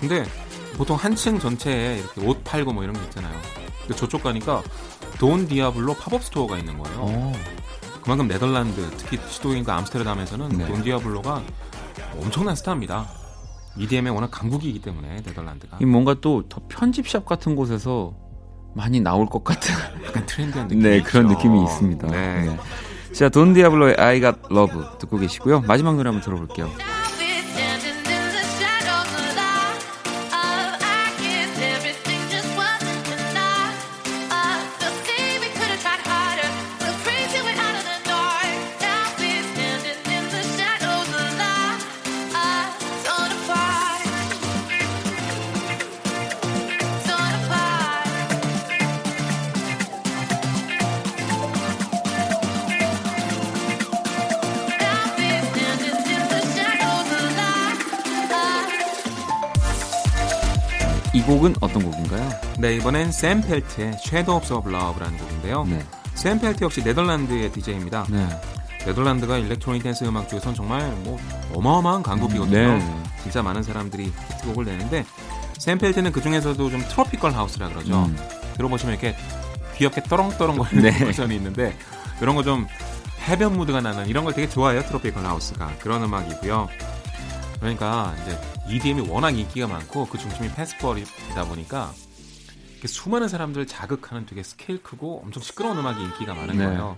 [0.00, 0.24] 근데
[0.76, 3.38] 보통 한 층 전체에 이렇게 옷 팔고 뭐 이런 게 있잖아요.
[3.80, 4.62] 근데 저쪽 가니까
[5.18, 6.98] 돈 디아블로 팝업 스토어가 있는 거예요.
[7.00, 7.32] 오.
[8.02, 10.66] 그만큼 네덜란드, 특히 시도인과 암스테르담에서는 네.
[10.66, 11.42] 돈 디아블로가
[12.20, 13.06] 엄청난 스타입니다.
[13.78, 15.78] EDM의 워낙 강국이기 때문에 네덜란드가.
[15.86, 18.14] 뭔가 또 더 편집샵 같은 곳에서
[18.74, 20.82] 많이 나올 것 같은 약간 트렌디한 느낌.
[20.82, 22.06] 네, 그런 느낌이 있습니다.
[22.08, 22.46] 네.
[22.46, 22.58] 네.
[23.12, 25.60] 자, 돈 디아블로의 I Got Love 듣고 계시고요.
[25.62, 26.70] 마지막 노래 한번 들어볼게요.
[61.42, 62.30] 곡은 어떤 곡인가요?
[62.58, 65.64] 네, 이번엔 샘 펠트의 Shadows of Love라는 곡인데요.
[65.64, 65.84] 네.
[66.14, 68.06] 샘 펠트 역시 네덜란드의 DJ입니다.
[68.08, 68.28] 네.
[68.86, 71.18] 네덜란드가 electronic dance 음악 쪽에선 정말 뭐
[71.54, 72.78] 어마어마한 강국이거든요.
[72.78, 73.02] 네.
[73.22, 75.04] 진짜 많은 사람들이 히트곡을 내는데
[75.58, 78.04] 샘 펠트는 그 중에서도 좀 tropical house라 그러죠.
[78.04, 78.16] 음.
[78.56, 79.16] 들어보시면 이렇게
[79.76, 80.98] 귀엽게 떠렁떠렁거리는 네.
[81.04, 81.76] 버전이 있는데
[82.20, 82.66] 이런 거 좀
[83.28, 84.82] 해변 무드가 나는 이런 걸 되게 좋아해요.
[84.84, 86.68] tropical house가 그런 음악이고요.
[87.58, 91.92] 그러니까 이제 EDM이 워낙 인기가 많고 그 중심이 페스티벌이다 보니까
[92.84, 96.64] 수많은 사람들을 자극하는 되게 스케일 크고 엄청 시끄러운 음악이 인기가 많은 네.
[96.64, 96.96] 거예요.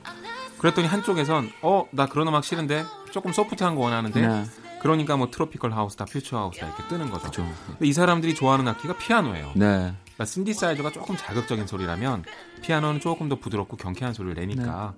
[0.59, 4.45] 그랬더니 한쪽에선 어 나 그런 음악 싫은데 조금 소프트한 거 원하는데 네.
[4.81, 7.23] 그러니까 뭐 tropical house다 future house다 이렇게 뜨는 거죠.
[7.31, 7.55] 그렇죠.
[7.67, 9.53] 근데 이 사람들이 좋아하는 악기가 피아노예요.
[9.57, 9.95] 네.
[10.05, 12.25] 그러니까 신디사이저가 조금 자극적인 소리라면
[12.63, 14.95] 피아노는 조금 더 부드럽고 경쾌한 소리를 내니까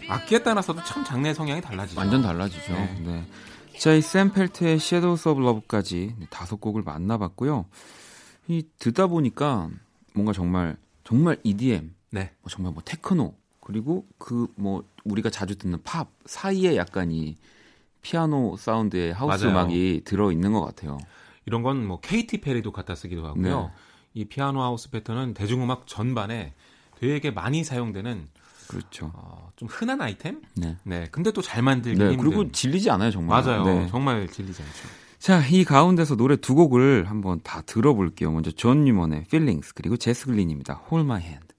[0.00, 0.08] 네.
[0.08, 1.98] 악기에 따라서도 참 장르 성향이 달라지죠.
[2.00, 2.72] 완전 달라지죠.
[2.72, 3.26] 네.
[3.74, 3.78] 네.
[3.78, 7.66] 자, 이 샘 펠트의 Shadows of Love까지 다섯 곡을 만나봤고요.
[8.48, 9.70] 이 듣다 보니까
[10.14, 12.32] 뭔가 정말 정말 EDM, 네.
[12.42, 17.36] 뭐 정말 뭐 테크노 그리고 그 뭐 우리가 자주 듣는 팝 사이에 약간 이
[18.02, 19.56] 피아노 사운드의 하우스 맞아요.
[19.58, 20.98] 음악이 들어 있는 것 같아요.
[21.46, 23.60] 이런 건 뭐 케이티 페리도 갖다 쓰기도 하고요.
[23.62, 23.72] 네.
[24.14, 26.54] 이 피아노 하우스 패턴은 대중음악 전반에
[27.00, 28.28] 되게 많이 사용되는
[28.78, 29.10] 그렇죠.
[29.14, 30.40] 어, 좀 흔한 아이템?
[30.56, 30.76] 네.
[30.84, 31.06] 네.
[31.12, 32.24] 근데 또 잘 만들기 네, 힘든.
[32.30, 33.42] 그리고 질리지 않아요, 정말.
[33.42, 33.64] 맞아요.
[33.64, 33.86] 네.
[33.90, 34.88] 정말 질리지 않죠.
[35.18, 38.30] 자, 이 가운데서 노래 두 곡을 한번 다 들어볼게요.
[38.30, 40.82] 먼저 존 뉴먼의 Feelings 그리고 제스 글린입니다.
[40.90, 41.54] Hold My Hand.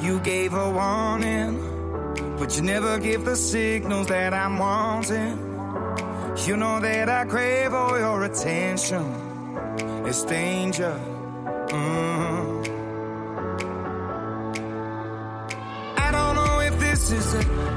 [0.00, 1.56] You gave a warning,
[2.38, 5.38] but you never give the signals that I'm wanting.
[6.46, 9.31] You know that I crave all your attention.
[10.06, 10.98] It's danger.
[11.68, 12.68] Mm.
[15.96, 17.71] I don't know if this is it.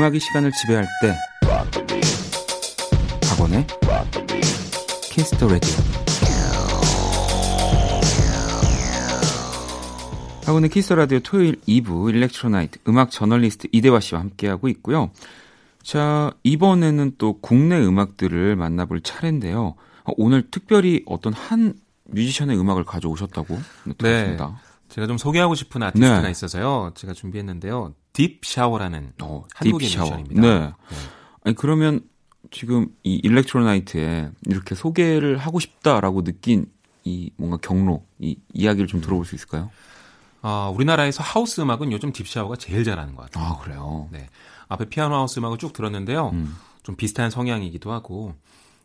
[0.00, 1.14] 음악이 시간을 지배할 때
[3.28, 3.66] 박원의
[5.12, 5.76] Kiss the Radio
[10.46, 15.10] 박원의 Kiss the Radio 토요일 2부 Electro Night 음악 저널리스트 이대화 씨와 함께하고 있고요.
[15.82, 19.74] 자 이번에는 또 국내 음악들을 만나볼 차례인데요.
[20.16, 21.74] 오늘 특별히 어떤 한
[22.04, 23.58] 뮤지션의 음악을 가져오셨다고
[23.98, 24.46] 들었습니다.
[24.46, 24.54] 네.
[24.88, 26.30] 제가 좀 소개하고 싶은 아티스트가 네.
[26.30, 26.92] 있어서요.
[26.94, 27.92] 제가 준비했는데요.
[28.20, 30.10] 딥 샤워라는 어, 한국의 딥 샤워.
[30.10, 30.40] 뮤지션입니다.
[30.40, 30.58] 네.
[30.66, 30.96] 네.
[31.44, 32.00] 아니 그러면
[32.50, 36.66] 지금 이 Electro Night에 이렇게 소개를 하고 싶다라고 느낀
[37.04, 39.70] 이 뭔가 경로, 이 이야기를 좀 들어볼 수 있을까요?
[40.42, 43.44] 아, 우리나라에서 하우스 음악은 요즘 딥샤워가 제일 잘하는 것 같아요.
[43.44, 44.08] 아, 그래요?
[44.10, 44.28] 네.
[44.68, 46.30] 앞에 피아노 하우스 음악을 쭉 들었는데요.
[46.30, 46.56] 음.
[46.82, 48.34] 좀 비슷한 성향이기도 하고,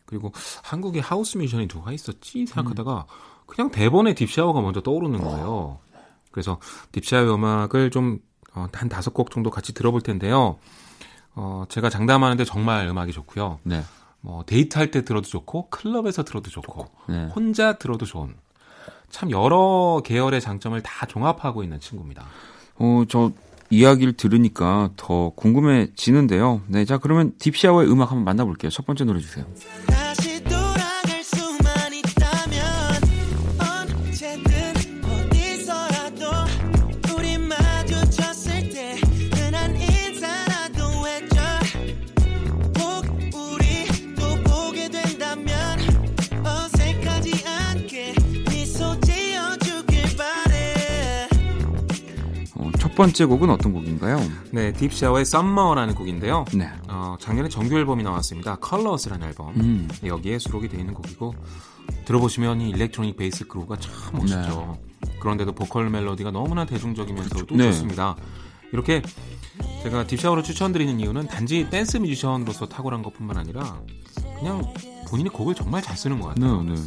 [0.06, 0.32] 그리고
[0.62, 3.46] 한국에 하우스 뮤지션이 누가 있었지 생각하다가 음.
[3.46, 5.78] 그냥 대번에 딥샤워가 먼저 떠오르는 거예요.
[6.30, 6.58] 그래서
[6.92, 8.18] 딥샤워 음악을 좀
[8.56, 10.58] 한 어, 다섯 곡 정도 같이 들어볼 텐데요.
[11.34, 13.60] 어, 제가 장담하는데 정말 음악이 좋고요.
[13.62, 13.82] 네.
[14.20, 17.26] 뭐 데이트할 때 들어도 좋고 클럽에서 들어도 좋고 네.
[17.26, 18.34] 혼자 들어도 좋은
[19.10, 22.24] 참 여러 계열의 장점을 다 종합하고 있는 친구입니다.
[22.76, 23.30] 어, 저
[23.70, 26.62] 이야기를 들으니까 더 궁금해지는데요.
[26.68, 28.70] 네, 자 그러면 딥샤워의 음악 한번 만나볼게요.
[28.70, 29.44] 첫 번째 노래 주세요.
[52.96, 54.18] 번째 곡은 어떤 곡인가요?
[54.50, 56.46] 네, 딥샤워의 Summer라는 곡인데요.
[56.54, 56.68] 네.
[56.88, 58.56] 어, 작년에 정규 앨범이 나왔습니다.
[58.56, 59.54] Colors라는 앨범.
[59.56, 59.88] 음.
[60.04, 61.34] 여기에 수록이 되어 있는 곡이고
[62.06, 64.78] 들어보시면 이 electronic 베이스 groove가 참 멋있죠.
[65.02, 65.18] 네.
[65.20, 67.64] 그런데도 보컬 멜로디가 너무나 대중적이면서도 네.
[67.64, 68.16] 좋습니다.
[68.72, 69.02] 이렇게
[69.82, 73.80] 제가 딥샤워를 추천드리는 이유는 단지 댄스 뮤지션으로서 탁월한 것뿐만 아니라
[74.38, 74.62] 그냥
[75.08, 76.62] 본인이 곡을 정말 잘 쓰는 것 같아요.
[76.62, 76.80] 네, 네.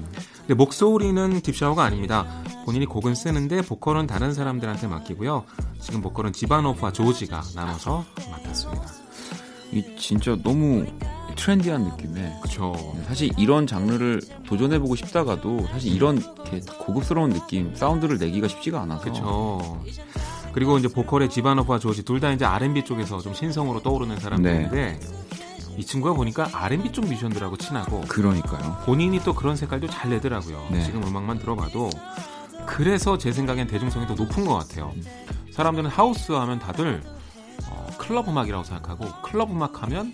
[0.50, 2.26] 근데 목소리는 딥샤워가 아닙니다.
[2.66, 5.46] 본인이 곡은 쓰는데 보컬은 다른 사람들한테 맡기고요.
[5.80, 8.84] 지금 보컬은 지바노프와 조지가 나눠서 맡았습니다.
[9.74, 10.88] 이 진짜 너무
[11.36, 12.40] 트렌디한 느낌에.
[12.42, 12.74] 그렇죠.
[13.06, 19.04] 사실 이런 장르를 도전해보고 싶다가도 사실 이런 이렇게 고급스러운 느낌, 사운드를 내기가 쉽지가 않아서.
[19.04, 19.84] 그렇죠.
[20.52, 25.00] 그리고 이제 보컬의 지바노프와 조지 둘 다 이제 R&B 쪽에서 좀 신성으로 떠오르는 사람들인데 네.
[25.80, 28.82] 이 친구가 보니까 R&B 쪽 뮤지션들하고 친하고 그러니까요.
[28.84, 30.68] 본인이 또 그런 색깔도 잘 내더라고요.
[30.72, 30.84] 네.
[30.84, 31.90] 지금 음악만 들어봐도
[32.66, 34.94] 그래서 제 생각엔 대중성이 더 높은 것 같아요.
[35.54, 37.02] 사람들은 하우스 하면 다들
[37.70, 40.14] 어, 클럽 음악이라고 생각하고 클럽 음악 하면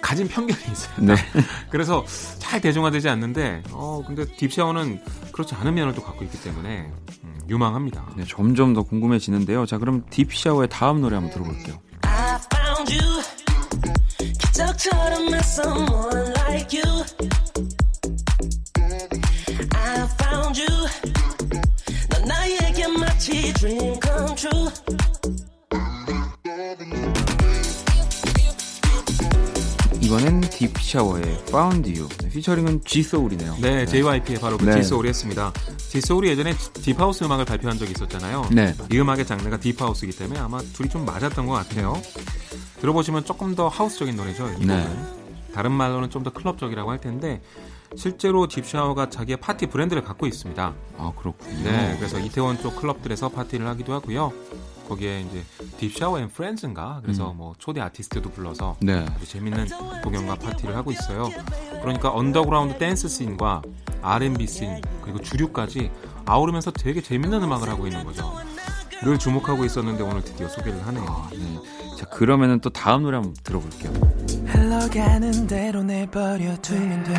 [0.00, 0.94] 가진 편견이 있어요.
[1.00, 1.14] 네.
[1.68, 2.04] 그래서
[2.38, 5.02] 잘 대중화되지 않는데 어 근데 딥샤워는
[5.32, 6.92] 그렇지 않은 면을 또 갖고 있기 때문에
[7.24, 8.06] 음, 유망합니다.
[8.16, 9.66] 네, 점점 더 궁금해지는데요.
[9.66, 11.76] 자, 그럼 딥샤워의 다음 노래 한번 들어볼게요.
[14.80, 17.04] 기적처럼 someone like you.
[19.74, 20.88] I found you.
[22.08, 25.09] 넌 나에게 마치 dream come true.
[30.10, 33.58] 이번엔 딥샤워의 Found You 피처링은 G소울이네요.
[33.60, 33.86] 네, 네.
[33.86, 34.72] JYP의 바로 그 네.
[34.72, 35.52] G소울이 했습니다.
[35.76, 36.52] G소울이 예전에
[36.82, 38.48] 딥하우스 음악을 발표한 적이 있었잖아요.
[38.50, 38.74] 네.
[38.90, 42.02] 이 음악의 장르가 딥하우스이기 때문에 아마 둘이 좀 맞았던 것 같아요.
[42.80, 44.52] 들어보시면 조금 더 하우스적인 노래죠.
[44.58, 44.84] 이 네.
[45.54, 47.40] 다른 말로는 좀 더 클럽적이라고 할 텐데
[47.96, 50.74] 실제로 딥샤워가 자기의 파티 브랜드를 갖고 있습니다.
[50.98, 51.62] 아 그렇군요.
[51.64, 54.32] 네, 그래서 이태원 쪽 클럽들에서 파티를 하기도 하고요.
[54.88, 55.44] 거기에 이제
[55.78, 57.36] 딥샤워 and Friends인가 그래서 음.
[57.36, 59.06] 뭐 초대 아티스트도 불러서 네.
[59.14, 59.68] 아주 재밌는
[60.02, 61.28] 공연과 파티를 하고 있어요.
[61.80, 63.62] 그러니까 언더그라운드 댄스 씬과
[64.02, 65.90] R&B 씬 그리고 주류까지
[66.26, 68.32] 아우르면서 되게 재밌는 음악을 하고 있는 거죠.
[69.02, 71.04] 늘 주목하고 있었는데 오늘 드디어 소개를 하네요.
[71.08, 71.96] 아, 네.
[71.96, 73.92] 자 그러면은 또 다음 노래 한번 들어볼게요.
[74.46, 77.14] 흘러가는 대로 내버려 두면 돼.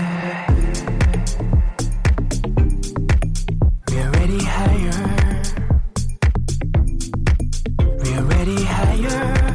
[3.87, 4.91] We're already higher.
[8.03, 9.50] We're already higher.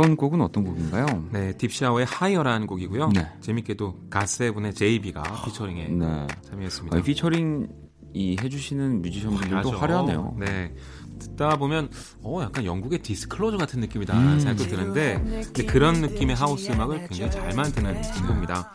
[0.00, 1.06] 이번 곡은 어떤 곡인가요?
[1.30, 3.10] 네, 딥샤워의 Higher라는 곡이고요.
[3.10, 3.26] 네.
[3.40, 6.26] 재밌게도 갓세븐의 제이비가 featuring에 네.
[6.40, 6.96] 참여했습니다.
[6.96, 7.68] 아, 피처링
[8.14, 10.36] 이 해주시는 뮤지션분들도 화려하네요.
[10.38, 10.74] 네.
[11.20, 11.88] 듣다 보면
[12.22, 14.40] 어 약간 영국의 디스클로저 같은 느낌이다 음.
[14.40, 18.72] 생각도 드는데 그런 느낌의 하우스 음악을 굉장히 잘 만드는 친구입니다.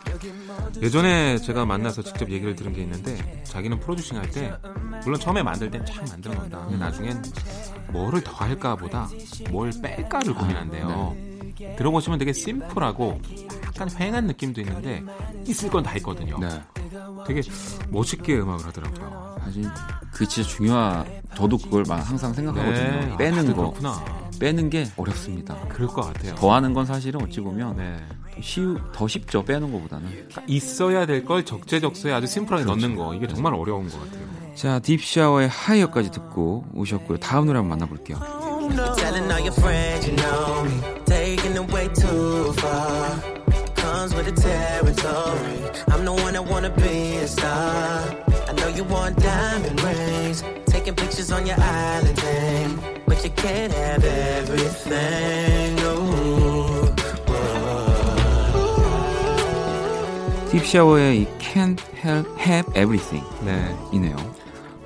[0.81, 4.53] 예전에 제가 만나서 직접 얘기를 들은 게 있는데 자기는 producing 할 때
[5.03, 6.59] 물론 처음에 만들 땐 참 만드는 겁니다.
[6.63, 7.23] 근데 나중엔
[7.89, 9.09] 뭐를 더 할까 보다
[9.51, 11.15] 뭘 뺄까를 고민한대요.
[11.15, 11.75] 네.
[11.77, 13.21] 들어보시면 되게 심플하고
[13.65, 15.03] 약간 휑한 느낌도 있는데
[15.47, 16.37] 있을 건 다 있거든요.
[16.39, 16.49] 네.
[17.27, 17.41] 되게
[17.89, 19.34] 멋있게 음악을 하더라고요.
[19.45, 19.63] 사실
[20.11, 22.73] 그 진짜 중요한 저도 그걸 항상 생각하거든요.
[22.73, 23.17] 네.
[23.17, 23.55] 빼는 아, 거.
[23.55, 24.03] 그렇구나.
[24.39, 25.55] 빼는 게 어렵습니다.
[25.69, 26.35] 그럴 것 같아요.
[26.35, 27.97] 더 하는 건 사실은 어찌 보면 네.
[28.41, 29.45] 쉬우, 더 쉽죠.
[29.45, 30.09] 빼는 것보다는.
[30.09, 32.81] 그러니까 있어야 될 걸 적재적소에 아주 심플하게 그렇죠.
[32.81, 33.13] 넣는 거.
[33.13, 34.25] 이게 정말 어려운 것 같아요.
[34.55, 37.17] 자, 딥샤워의 하이어까지 듣고 오셨고요.
[37.19, 38.17] 다음 노래 한번 만나볼게요.
[48.65, 54.03] Know you want diamond rings, taking pictures on your island thing, but you can't have
[54.03, 55.79] everything.
[55.81, 56.95] Ooh,
[60.51, 63.75] 딥샤워의 이 Can't Help Have Everything 네.
[63.91, 64.15] 이네요.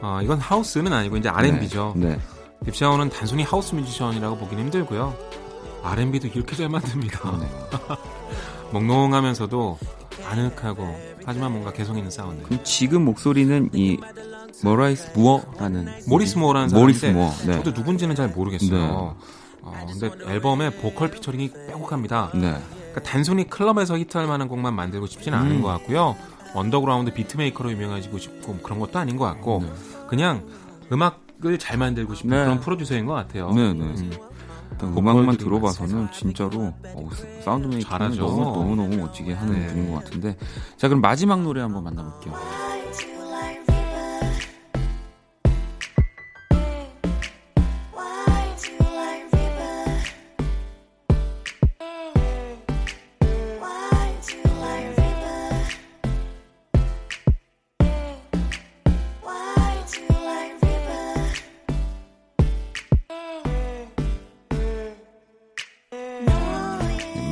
[0.02, 1.94] 어, 이건 house는 아니고 이제 R&B죠.
[1.96, 2.18] 네.
[2.60, 2.72] 네.
[2.72, 5.16] 딥샤워는 단순히 하우스 뮤지션이라고 보긴 힘들고요.
[5.84, 7.38] R&B도 이렇게 잘 만듭니다.
[7.40, 7.48] 네.
[8.72, 9.78] 몽롱하면서도
[10.26, 10.96] 아늑하고
[11.26, 12.44] 하지만 뭔가 개성 있는 사운드.
[12.44, 13.98] 그럼 지금 목소리는 이
[14.64, 17.32] 모리스 무어라는 모리스 무어라는 모리스 무어.
[17.46, 17.54] 네.
[17.54, 18.70] 저도 누군지는 잘 모르겠어요.
[18.72, 19.30] 네.
[19.62, 22.32] 어, 근데 앨범에 보컬 featuring이 빼곡합니다.
[22.34, 22.58] 네.
[22.74, 25.44] 그러니까 단순히 클럽에서 히트할 만한 곡만 만들고 싶지는 음.
[25.44, 26.16] 않은 것 같고요.
[26.54, 29.72] 언더그라운드 beatmaker로 유명해지고 싶고 뭐 그런 것도 아닌 것 같고 네.
[30.08, 30.48] 그냥
[30.92, 32.44] 음악을 잘 만들고 싶은 네.
[32.44, 33.52] 그런 프로듀서인 것 같아요.
[33.52, 33.84] 네, 네.
[33.84, 34.12] 음.
[34.82, 37.10] 음악만 들어봐서는 진짜로 어,
[37.44, 39.68] sound making을 너무 너무 너무 멋지게 하는 네.
[39.68, 40.38] 분인 것 같은데
[40.78, 42.69] 자 그럼 마지막 노래 한번 만나볼게요.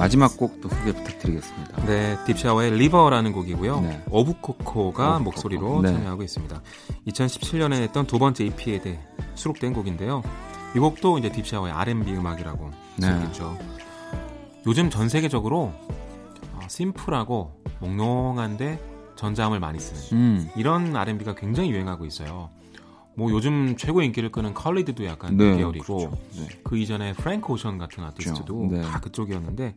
[0.07, 1.85] 마지막 곡도 소개 부탁드리겠습니다.
[1.85, 3.81] 네, 딥샤워의 River라는 곡이고요.
[3.81, 4.01] 네.
[4.09, 5.23] 어부코코가 어부코코.
[5.23, 5.91] 목소리로 네.
[5.91, 6.61] 참여하고 있습니다.
[7.07, 8.99] 2017년에 냈던 두 번째 EP에 대해
[9.35, 10.23] 수록된 곡인데요.
[10.77, 13.57] 이 곡도 이제 딥샤워의 R&B 음악이라고 생각했죠.
[13.59, 13.67] 네.
[14.65, 15.73] 요즘 전 세계적으로
[16.53, 18.79] 어, 심플하고 몽롱한데
[19.17, 20.49] 전자음을 많이 쓰는 음.
[20.55, 22.49] 이런 R&B가 굉장히 유행하고 있어요.
[23.17, 26.17] 뭐 요즘 최고 인기를 끄는 칼리드도 약간 네, 계열이고 그렇죠.
[26.35, 26.47] 네.
[26.63, 28.75] 그 이전에 프랭크 오션 같은 아티스트도 그렇죠.
[28.75, 28.81] 네.
[28.83, 29.73] 다 그쪽이었는데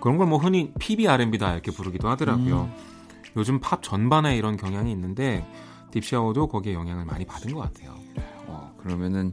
[0.00, 2.70] 그런 걸 뭐 흔히 PBR&B다 이렇게 부르기도 하더라고요.
[2.72, 3.30] 음.
[3.36, 5.44] 요즘 팝 전반에 이런 경향이 있는데
[5.90, 7.94] 딥샤워도 거기에 영향을 많이 받은 것 같아요.
[8.46, 9.32] 어, 그러면은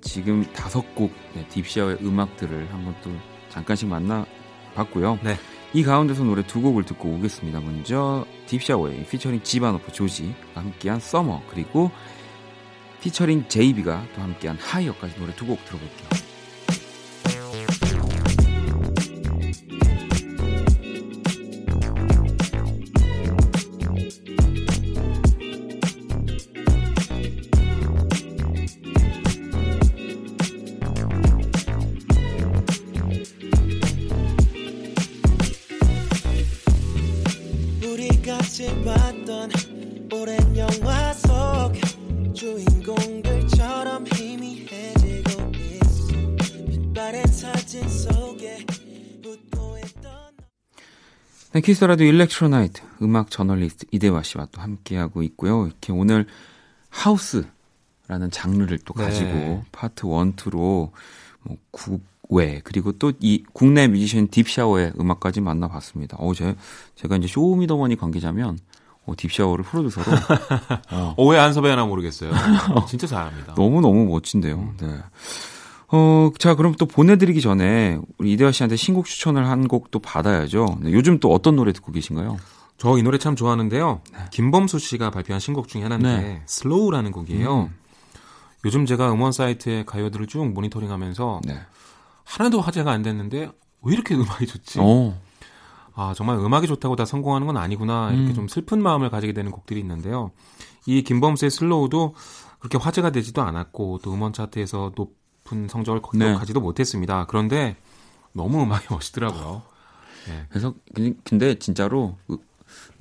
[0.00, 3.10] 지금 다섯 곡 네, 딥샤워의 음악들을 한번 또
[3.48, 4.26] 잠깐씩 만나
[4.74, 5.20] 봤고요.
[5.22, 5.36] 네.
[5.72, 7.60] 이 가운데서 노래 두 곡을 듣고 오겠습니다.
[7.60, 11.90] 먼저 딥샤워의 피처링 지바노프 조지가 함께한 Summer 그리고
[13.02, 16.27] 피처링 제이비가 또 함께한 Higher까지 노래 두 곡 들어볼게요.
[51.68, 55.66] Kiss the Radio Electro Night 음악 저널리스트 이대화 씨와 또 함께하고 있고요.
[55.66, 56.24] 이렇게 오늘
[56.88, 59.62] 하우스라는 장르를 또 가지고 네.
[59.70, 60.90] 파트 1, 2로
[61.42, 66.16] 뭐 국외 그리고 또 이 국내 뮤지션 딥샤워의 음악까지 만나봤습니다.
[66.18, 66.56] 어, 제,
[66.94, 68.58] 제가 이제 쇼미더머니 관계자면
[69.04, 70.06] 어, 딥샤워를 프로듀서로
[70.90, 71.14] 어.
[71.18, 72.32] 어, 왜 안섭외하나 모르겠어요.
[72.88, 73.54] 진짜 잘합니다.
[73.56, 74.72] 너무 너무 멋진데요.
[74.80, 74.98] 네.
[75.90, 80.78] 어, 자, 그럼 또 보내드리기 전에 우리 이대화 씨한테 신곡 추천을 한 곡도 받아야죠.
[80.82, 82.36] 네, 요즘 또 어떤 노래 듣고 계신가요?
[82.78, 84.00] 저 이 노래 참 좋아하는데요.
[84.12, 84.18] 네.
[84.30, 86.42] 김범수 씨가 발표한 신곡 중에 하나인데 네.
[86.46, 87.62] 슬로우라는 곡이에요.
[87.62, 87.74] 음.
[88.64, 91.58] 요즘 제가 음원 사이트의 가요들을 쭉 모니터링하면서 네.
[92.24, 93.50] 하나도 화제가 안 됐는데
[93.82, 94.78] 왜 이렇게 음악이 좋지?
[94.78, 94.82] 오.
[94.84, 95.20] 어.
[95.94, 98.34] 아 정말 음악이 좋다고 다 성공하는 건 아니구나 이렇게 음.
[98.34, 100.30] 좀 슬픈 마음을 가지게 되는 곡들이 있는데요.
[100.86, 102.14] 이 김범수의 슬로우도
[102.60, 105.17] 그렇게 화제가 되지도 않았고 또 음원 차트에서 높
[105.48, 106.64] 높은 성적을 거둬가지도 네.
[106.64, 107.26] 못했습니다.
[107.26, 107.76] 그런데
[108.32, 109.62] 너무 음악이 멋있더라고요.
[110.28, 110.46] 네.
[110.50, 110.74] 그래서
[111.24, 112.16] 근데 진짜로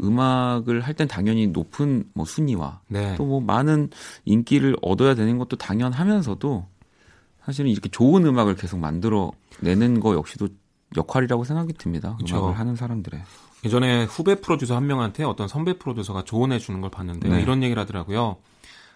[0.01, 3.15] 음악을 할 땐 당연히 높은 뭐 순위와 네.
[3.15, 3.89] 또뭐 많은
[4.25, 6.65] 인기를 얻어야 되는 것도 당연하면서도
[7.43, 10.47] 사실은 이렇게 좋은 음악을 계속 만들어 내는 거 역시도
[10.95, 12.15] 역할이라고 생각이 듭니다.
[12.17, 12.37] 그쵸.
[12.37, 13.21] 음악을 하는 사람들의.
[13.65, 17.41] 예전에 후배 프로듀서 한 명한테 어떤 선배 프로듀서가 조언해 주는 걸 봤는데 네.
[17.41, 18.37] 이런 얘기를 하더라고요.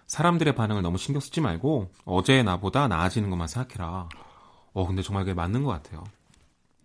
[0.06, 4.08] 사람들의 반응을 너무 신경 쓰지 말고 어제 나보다 나아지는 것만 생각해라.
[4.74, 6.04] 어 근데 정말 그게 맞는 것 같아요.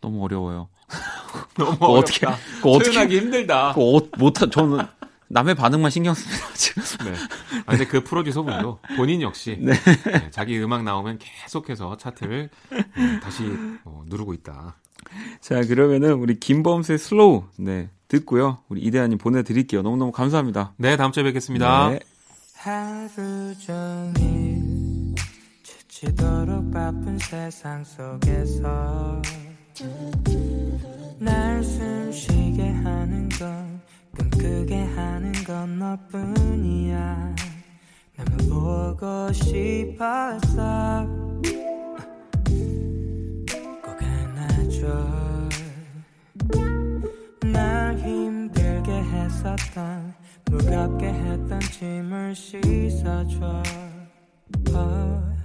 [0.02, 0.70] 너무 어려워요.
[1.58, 2.26] 너무 어떻게
[2.62, 3.74] 표현하기 힘들다.
[4.18, 4.86] 못하 저는
[5.30, 6.84] 남의 반응만 신경 씁니다 지금.
[7.06, 7.18] 네.
[7.66, 9.74] 아, 근데 그 프로듀서 분도 본인 역시 네.
[9.74, 13.44] 네, 자기 음악 나오면 계속해서 차트를 음, 다시
[13.84, 14.78] 어, 누르고 있다.
[15.42, 18.60] 자 그러면은 우리 김범수의 슬로우 네 듣고요.
[18.70, 19.82] 우리 이대한님 보내드릴게요.
[19.82, 20.74] 너무너무 감사합니다.
[20.78, 21.90] 네 다음 주에 뵙겠습니다.
[21.90, 22.00] 네.
[22.60, 24.64] 하루 종일
[25.62, 29.22] 지치도록 바쁜 세상 속에서
[31.20, 33.80] 날 숨쉬게 하는 건
[34.16, 37.36] 꿈꾸게 하는 건 너뿐이야.
[38.18, 41.06] 너무 보고 싶었어
[43.84, 44.88] 꼭 안아줘.
[47.54, 50.14] 날 힘들게 했었던
[50.50, 53.64] 무겁게 했던 짐을 씻어줘.
[54.74, 55.38] 어,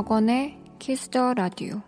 [0.00, 1.82] 박원의 Kiss the Radio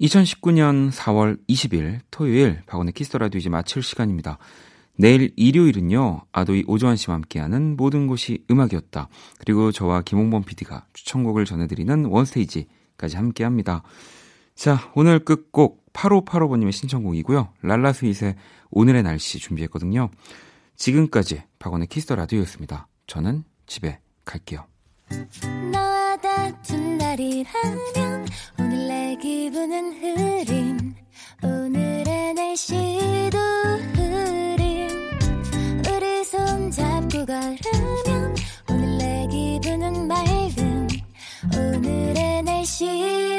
[0.00, 4.38] 2019년 4월 20일 토요일 박원의 Kiss the Radio 이제 마칠 시간입니다.
[4.96, 9.10] 내일 일요일은요, 아도이 오주환 씨와 함께하는 모든 곳이 음악이었다.
[9.40, 13.82] 그리고 저와 김홍범 PD가 추천곡을 전해드리는 One Stage까지 함께합니다.
[14.54, 17.50] 자, 오늘 끝곡 8585번님의 신청곡이고요.
[17.60, 18.36] 랄라스윗의
[18.70, 20.08] 오늘의 날씨 준비했거든요.
[20.76, 22.88] 지금까지 박원의 Kiss the Radio였습니다.
[23.06, 24.64] 저는 집에 갈게요.
[26.34, 28.26] 같은 날이라면
[28.58, 30.94] 오늘 내 기분은 흐림.
[31.42, 33.38] 오늘의 날씨도
[33.94, 34.88] 흐림.
[35.88, 38.34] 우리 손 잡고 걸으면
[38.68, 40.88] 오늘 내 기분은 맑음.
[41.56, 43.33] 오늘의 날씨